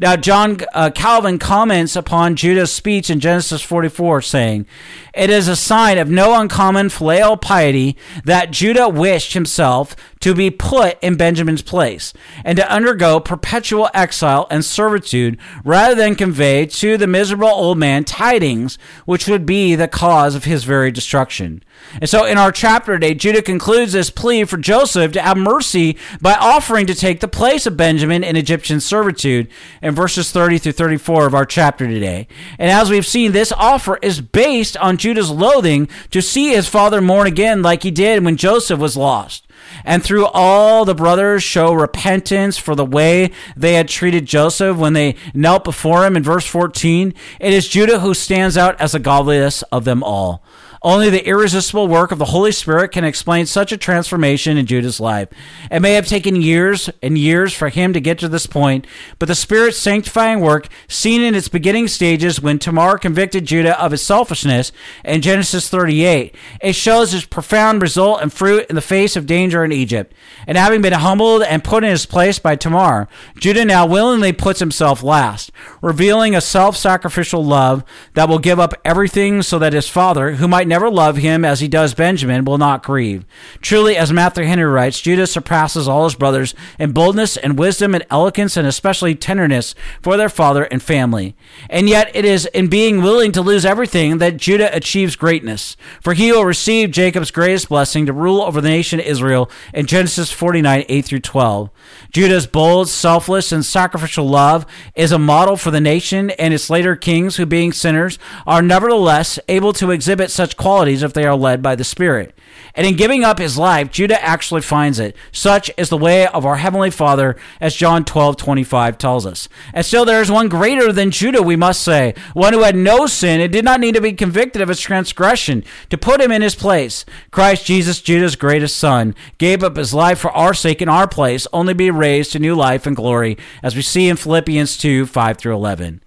Now, 0.00 0.14
John 0.14 0.58
uh, 0.74 0.90
Calvin 0.94 1.40
comments 1.40 1.96
upon 1.96 2.36
Judah's 2.36 2.72
speech 2.72 3.10
in 3.10 3.18
Genesis 3.18 3.62
44, 3.62 4.22
saying, 4.22 4.66
It 5.12 5.28
is 5.28 5.48
a 5.48 5.56
sign 5.56 5.98
of 5.98 6.08
no 6.08 6.40
uncommon 6.40 6.90
filial 6.90 7.36
piety 7.36 7.96
that 8.24 8.52
Judah 8.52 8.88
wished 8.88 9.32
himself 9.32 9.96
to 10.20 10.34
be 10.34 10.50
put 10.50 10.98
in 11.02 11.16
Benjamin's 11.16 11.62
place 11.62 12.12
and 12.44 12.56
to 12.56 12.70
undergo 12.70 13.20
perpetual 13.20 13.88
exile 13.94 14.46
and 14.50 14.64
servitude 14.64 15.38
rather 15.64 15.94
than 15.94 16.14
convey 16.14 16.66
to 16.66 16.96
the 16.96 17.06
miserable 17.06 17.48
old 17.48 17.78
man 17.78 18.04
tidings 18.04 18.78
which 19.04 19.28
would 19.28 19.46
be 19.46 19.74
the 19.74 19.88
cause 19.88 20.34
of 20.34 20.44
his 20.44 20.64
very 20.64 20.90
destruction. 20.90 21.62
And 22.00 22.10
so 22.10 22.24
in 22.24 22.38
our 22.38 22.52
chapter 22.52 22.94
today, 22.94 23.14
Judah 23.14 23.42
concludes 23.42 23.92
this 23.92 24.10
plea 24.10 24.44
for 24.44 24.56
Joseph 24.56 25.12
to 25.12 25.22
have 25.22 25.36
mercy 25.36 25.96
by 26.20 26.34
offering 26.34 26.86
to 26.86 26.94
take 26.94 27.20
the 27.20 27.28
place 27.28 27.66
of 27.66 27.76
Benjamin 27.76 28.24
in 28.24 28.36
Egyptian 28.36 28.80
servitude 28.80 29.48
in 29.88 29.94
verses 29.94 30.30
30 30.30 30.58
through 30.58 30.72
34 30.72 31.26
of 31.26 31.34
our 31.34 31.44
chapter 31.44 31.88
today. 31.88 32.28
And 32.58 32.70
as 32.70 32.90
we've 32.90 33.06
seen, 33.06 33.32
this 33.32 33.50
offer 33.52 33.98
is 34.02 34.20
based 34.20 34.76
on 34.76 34.98
Judah's 34.98 35.30
loathing 35.30 35.88
to 36.10 36.22
see 36.22 36.50
his 36.50 36.68
father 36.68 37.00
mourn 37.00 37.26
again 37.26 37.62
like 37.62 37.82
he 37.82 37.90
did 37.90 38.24
when 38.24 38.36
Joseph 38.36 38.78
was 38.78 38.96
lost. 38.96 39.46
And 39.84 40.04
through 40.04 40.26
all 40.26 40.84
the 40.84 40.94
brothers 40.94 41.42
show 41.42 41.72
repentance 41.72 42.58
for 42.58 42.74
the 42.74 42.84
way 42.84 43.32
they 43.56 43.74
had 43.74 43.88
treated 43.88 44.26
Joseph 44.26 44.76
when 44.76 44.92
they 44.92 45.16
knelt 45.34 45.64
before 45.64 46.04
him 46.04 46.16
in 46.16 46.22
verse 46.22 46.46
14. 46.46 47.14
It 47.40 47.52
is 47.52 47.68
Judah 47.68 48.00
who 48.00 48.14
stands 48.14 48.56
out 48.56 48.80
as 48.80 48.92
the 48.92 48.98
godliest 48.98 49.64
of 49.72 49.84
them 49.84 50.02
all. 50.02 50.42
Only 50.82 51.10
the 51.10 51.26
irresistible 51.26 51.88
work 51.88 52.12
of 52.12 52.18
the 52.18 52.26
Holy 52.26 52.52
Spirit 52.52 52.92
can 52.92 53.04
explain 53.04 53.46
such 53.46 53.72
a 53.72 53.76
transformation 53.76 54.56
in 54.56 54.66
Judah's 54.66 55.00
life. 55.00 55.28
It 55.70 55.80
may 55.80 55.94
have 55.94 56.06
taken 56.06 56.40
years 56.40 56.88
and 57.02 57.18
years 57.18 57.52
for 57.52 57.68
him 57.68 57.92
to 57.92 58.00
get 58.00 58.18
to 58.20 58.28
this 58.28 58.46
point, 58.46 58.86
but 59.18 59.26
the 59.26 59.34
Spirit's 59.34 59.78
sanctifying 59.78 60.40
work, 60.40 60.68
seen 60.86 61.22
in 61.22 61.34
its 61.34 61.48
beginning 61.48 61.88
stages 61.88 62.40
when 62.40 62.58
Tamar 62.58 62.98
convicted 62.98 63.44
Judah 63.44 63.80
of 63.82 63.90
his 63.90 64.02
selfishness 64.02 64.70
in 65.04 65.20
Genesis 65.20 65.68
38, 65.68 66.34
it 66.60 66.74
shows 66.74 67.12
its 67.12 67.26
profound 67.26 67.82
result 67.82 68.22
and 68.22 68.32
fruit 68.32 68.66
in 68.68 68.76
the 68.76 68.80
face 68.80 69.16
of 69.16 69.26
danger 69.26 69.64
in 69.64 69.72
Egypt. 69.72 70.14
And 70.46 70.56
having 70.56 70.80
been 70.80 70.92
humbled 70.92 71.42
and 71.42 71.64
put 71.64 71.82
in 71.82 71.90
his 71.90 72.06
place 72.06 72.38
by 72.38 72.54
Tamar, 72.54 73.08
Judah 73.38 73.64
now 73.64 73.86
willingly 73.86 74.32
puts 74.32 74.60
himself 74.60 75.02
last, 75.02 75.50
revealing 75.82 76.36
a 76.36 76.40
self 76.40 76.76
sacrificial 76.76 77.44
love 77.44 77.82
that 78.14 78.28
will 78.28 78.38
give 78.38 78.60
up 78.60 78.74
everything 78.84 79.42
so 79.42 79.58
that 79.58 79.72
his 79.72 79.88
father, 79.88 80.32
who 80.32 80.46
might 80.46 80.67
never 80.68 80.90
love 80.90 81.16
him 81.16 81.44
as 81.44 81.60
he 81.60 81.68
does 81.68 81.94
Benjamin, 81.94 82.44
will 82.44 82.58
not 82.58 82.82
grieve. 82.82 83.24
Truly, 83.60 83.96
as 83.96 84.12
Matthew 84.12 84.44
Henry 84.44 84.64
writes, 84.64 85.00
Judah 85.00 85.26
surpasses 85.26 85.88
all 85.88 86.04
his 86.04 86.14
brothers 86.14 86.54
in 86.78 86.92
boldness 86.92 87.36
and 87.36 87.58
wisdom 87.58 87.94
and 87.94 88.06
eloquence 88.10 88.56
and 88.56 88.66
especially 88.66 89.14
tenderness 89.14 89.74
for 90.02 90.16
their 90.16 90.28
father 90.28 90.64
and 90.64 90.82
family. 90.82 91.34
And 91.70 91.88
yet, 91.88 92.14
it 92.14 92.24
is 92.24 92.46
in 92.46 92.68
being 92.68 93.02
willing 93.02 93.32
to 93.32 93.42
lose 93.42 93.64
everything 93.64 94.18
that 94.18 94.36
Judah 94.36 94.74
achieves 94.76 95.16
greatness. 95.16 95.76
For 96.02 96.14
he 96.14 96.30
will 96.30 96.44
receive 96.44 96.90
Jacob's 96.90 97.30
greatest 97.30 97.68
blessing 97.68 98.06
to 98.06 98.12
rule 98.12 98.42
over 98.42 98.60
the 98.60 98.68
nation 98.68 99.00
of 99.00 99.06
Israel 99.06 99.50
in 99.72 99.86
Genesis 99.86 100.30
49 100.30 100.84
8 100.88 101.04
through 101.04 101.20
12. 101.20 101.70
Judah's 102.12 102.46
bold, 102.46 102.88
selfless, 102.88 103.52
and 103.52 103.64
sacrificial 103.64 104.26
love 104.26 104.66
is 104.94 105.12
a 105.12 105.18
model 105.18 105.56
for 105.56 105.70
the 105.70 105.80
nation 105.80 106.30
and 106.30 106.52
its 106.52 106.68
later 106.68 106.96
kings 106.96 107.36
who, 107.36 107.46
being 107.46 107.72
sinners, 107.72 108.18
are 108.46 108.62
nevertheless 108.62 109.38
able 109.48 109.72
to 109.72 109.90
exhibit 109.90 110.30
such 110.30 110.56
qualities 110.58 111.02
if 111.02 111.14
they 111.14 111.24
are 111.24 111.36
led 111.36 111.62
by 111.62 111.74
the 111.74 111.84
Spirit. 111.84 112.38
And 112.74 112.86
in 112.86 112.96
giving 112.96 113.24
up 113.24 113.38
his 113.38 113.56
life, 113.56 113.90
Judah 113.90 114.22
actually 114.22 114.60
finds 114.60 114.98
it. 115.00 115.16
Such 115.32 115.70
is 115.76 115.88
the 115.88 115.96
way 115.96 116.26
of 116.26 116.44
our 116.44 116.56
Heavenly 116.56 116.90
Father, 116.90 117.36
as 117.60 117.74
John 117.74 118.04
12 118.04 118.36
25 118.36 118.98
tells 118.98 119.26
us. 119.26 119.48
And 119.72 119.84
still, 119.84 120.04
there 120.04 120.20
is 120.20 120.30
one 120.30 120.48
greater 120.48 120.92
than 120.92 121.10
Judah, 121.10 121.42
we 121.42 121.56
must 121.56 121.82
say, 121.82 122.14
one 122.34 122.52
who 122.52 122.62
had 122.62 122.76
no 122.76 123.06
sin 123.06 123.40
and 123.40 123.52
did 123.52 123.64
not 123.64 123.80
need 123.80 123.94
to 123.94 124.00
be 124.00 124.12
convicted 124.12 124.60
of 124.60 124.68
his 124.68 124.80
transgression 124.80 125.64
to 125.90 125.98
put 125.98 126.20
him 126.20 126.30
in 126.30 126.42
his 126.42 126.54
place. 126.54 127.04
Christ 127.30 127.64
Jesus, 127.64 128.00
Judah's 128.00 128.36
greatest 128.36 128.76
son, 128.76 129.14
gave 129.38 129.62
up 129.62 129.76
his 129.76 129.94
life 129.94 130.18
for 130.18 130.30
our 130.32 130.54
sake 130.54 130.82
in 130.82 130.88
our 130.88 131.08
place, 131.08 131.46
only 131.52 131.72
to 131.72 131.78
be 131.78 131.90
raised 131.90 132.32
to 132.32 132.38
new 132.38 132.54
life 132.54 132.86
and 132.86 132.96
glory, 132.96 133.38
as 133.62 133.74
we 133.74 133.82
see 133.82 134.08
in 134.08 134.16
Philippians 134.16 134.76
2 134.76 135.06
5 135.06 135.38
through 135.38 135.54
11. 135.54 136.02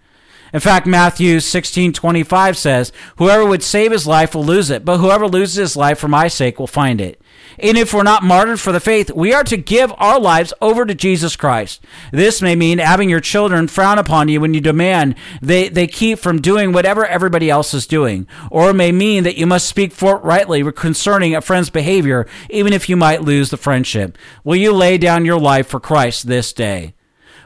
In 0.53 0.59
fact, 0.59 0.85
Matthew 0.85 1.39
16:25 1.39 2.57
says, 2.57 2.91
"Whoever 3.17 3.45
would 3.45 3.63
save 3.63 3.91
his 3.91 4.05
life 4.05 4.35
will 4.35 4.45
lose 4.45 4.69
it, 4.69 4.83
but 4.83 4.97
whoever 4.97 5.27
loses 5.27 5.55
his 5.55 5.77
life 5.77 5.99
for 5.99 6.07
my 6.07 6.27
sake 6.27 6.59
will 6.59 6.67
find 6.67 6.99
it." 6.99 7.21
And 7.59 7.77
if 7.77 7.93
we're 7.93 8.03
not 8.03 8.23
martyred 8.23 8.59
for 8.59 8.71
the 8.71 8.79
faith, 8.79 9.11
we 9.13 9.33
are 9.33 9.43
to 9.43 9.57
give 9.57 9.93
our 9.97 10.19
lives 10.19 10.53
over 10.61 10.85
to 10.85 10.95
Jesus 10.95 11.35
Christ. 11.35 11.81
This 12.11 12.41
may 12.41 12.55
mean 12.55 12.79
having 12.79 13.09
your 13.09 13.19
children 13.19 13.67
frown 13.67 13.99
upon 13.99 14.29
you 14.29 14.41
when 14.41 14.53
you 14.53 14.61
demand 14.61 15.15
they, 15.41 15.69
they 15.69 15.87
keep 15.87 16.19
from 16.19 16.41
doing 16.41 16.71
whatever 16.71 17.05
everybody 17.05 17.49
else 17.49 17.73
is 17.73 17.87
doing. 17.87 18.27
Or 18.49 18.71
it 18.71 18.75
may 18.75 18.91
mean 18.91 19.23
that 19.23 19.37
you 19.37 19.45
must 19.45 19.67
speak 19.67 19.91
forthrightly 19.91 20.63
concerning 20.71 21.35
a 21.35 21.41
friend's 21.41 21.69
behavior, 21.69 22.25
even 22.49 22.73
if 22.73 22.89
you 22.89 22.95
might 22.95 23.23
lose 23.23 23.49
the 23.49 23.57
friendship. 23.57 24.17
Will 24.43 24.55
you 24.55 24.71
lay 24.71 24.97
down 24.97 25.25
your 25.25 25.39
life 25.39 25.67
for 25.67 25.79
Christ 25.79 26.27
this 26.27 26.53
day? 26.53 26.93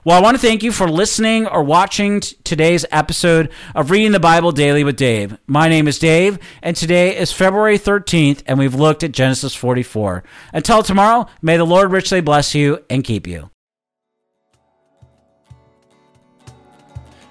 Well, 0.06 0.16
I 0.16 0.22
want 0.22 0.36
to 0.36 0.42
thank 0.42 0.62
you 0.62 0.72
for 0.72 0.88
listening 0.88 1.48
or 1.48 1.64
watching 1.64 2.20
t- 2.20 2.38
today's 2.44 2.86
episode 2.92 3.52
of 3.74 3.90
Reading 3.90 4.12
the 4.12 4.20
Bible 4.20 4.52
Daily 4.52 4.84
with 4.84 4.98
Dave. 4.98 5.36
My 5.48 5.68
name 5.68 5.88
is 5.88 5.98
Dave, 5.98 6.38
and 6.62 6.78
today 6.78 7.18
is 7.18 7.32
February 7.32 7.80
13th, 7.80 8.44
and 8.46 8.60
we've 8.60 8.76
looked 8.76 9.02
at 9.02 9.14
Genesis 9.14 9.56
44. 9.56 10.24
Until 10.54 10.84
tomorrow, 10.84 11.26
may 11.42 11.58
the 11.58 11.66
Lord 11.66 11.92
richly 11.92 12.22
bless 12.22 12.54
you 12.54 12.86
and 12.88 13.04
keep 13.04 13.26
you. 13.26 13.50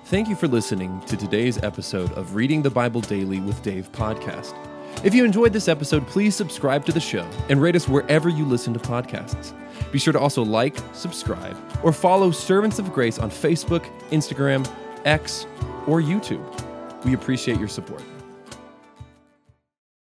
Thank 0.07 0.29
you 0.29 0.35
for 0.35 0.49
listening 0.49 1.01
to 1.03 1.17
today's 1.17 1.63
episode 1.63 2.11
of 2.15 2.35
Reading 2.35 2.61
the 2.61 2.71
Bible 2.71 3.03
Daily 3.03 3.39
with 3.39 3.63
Dave 3.63 3.93
podcast. 3.93 4.53
If 5.03 5.15
you 5.15 5.25
enjoyed 5.25 5.53
this 5.53 5.69
episode, 5.69 6.07
please 6.07 6.35
subscribe 6.35 6.85
to 6.87 6.93
the 6.93 7.01
show 7.01 7.29
and 7.49 7.61
rate 7.61 7.77
us 7.77 7.89
wherever 7.89 8.29
you 8.29 8.45
listen 8.45 8.73
to 8.75 8.81
podcasts. 8.81 9.53
Be 9.93 9.99
sure 9.99 10.13
to 10.13 10.19
also 10.19 10.43
like, 10.43 10.77
subscribe, 10.93 11.57
or 11.83 11.93
follow 11.93 12.31
Servants 12.31 12.79
of 12.79 12.93
Grace 12.93 13.19
on 13.19 13.31
Facebook, 13.31 13.85
Instagram, 14.11 14.67
X, 15.05 15.47
or 15.87 16.01
YouTube. 16.01 16.45
We 17.05 17.15
appreciate 17.15 17.59
your 17.59 17.69
support. 17.69 18.03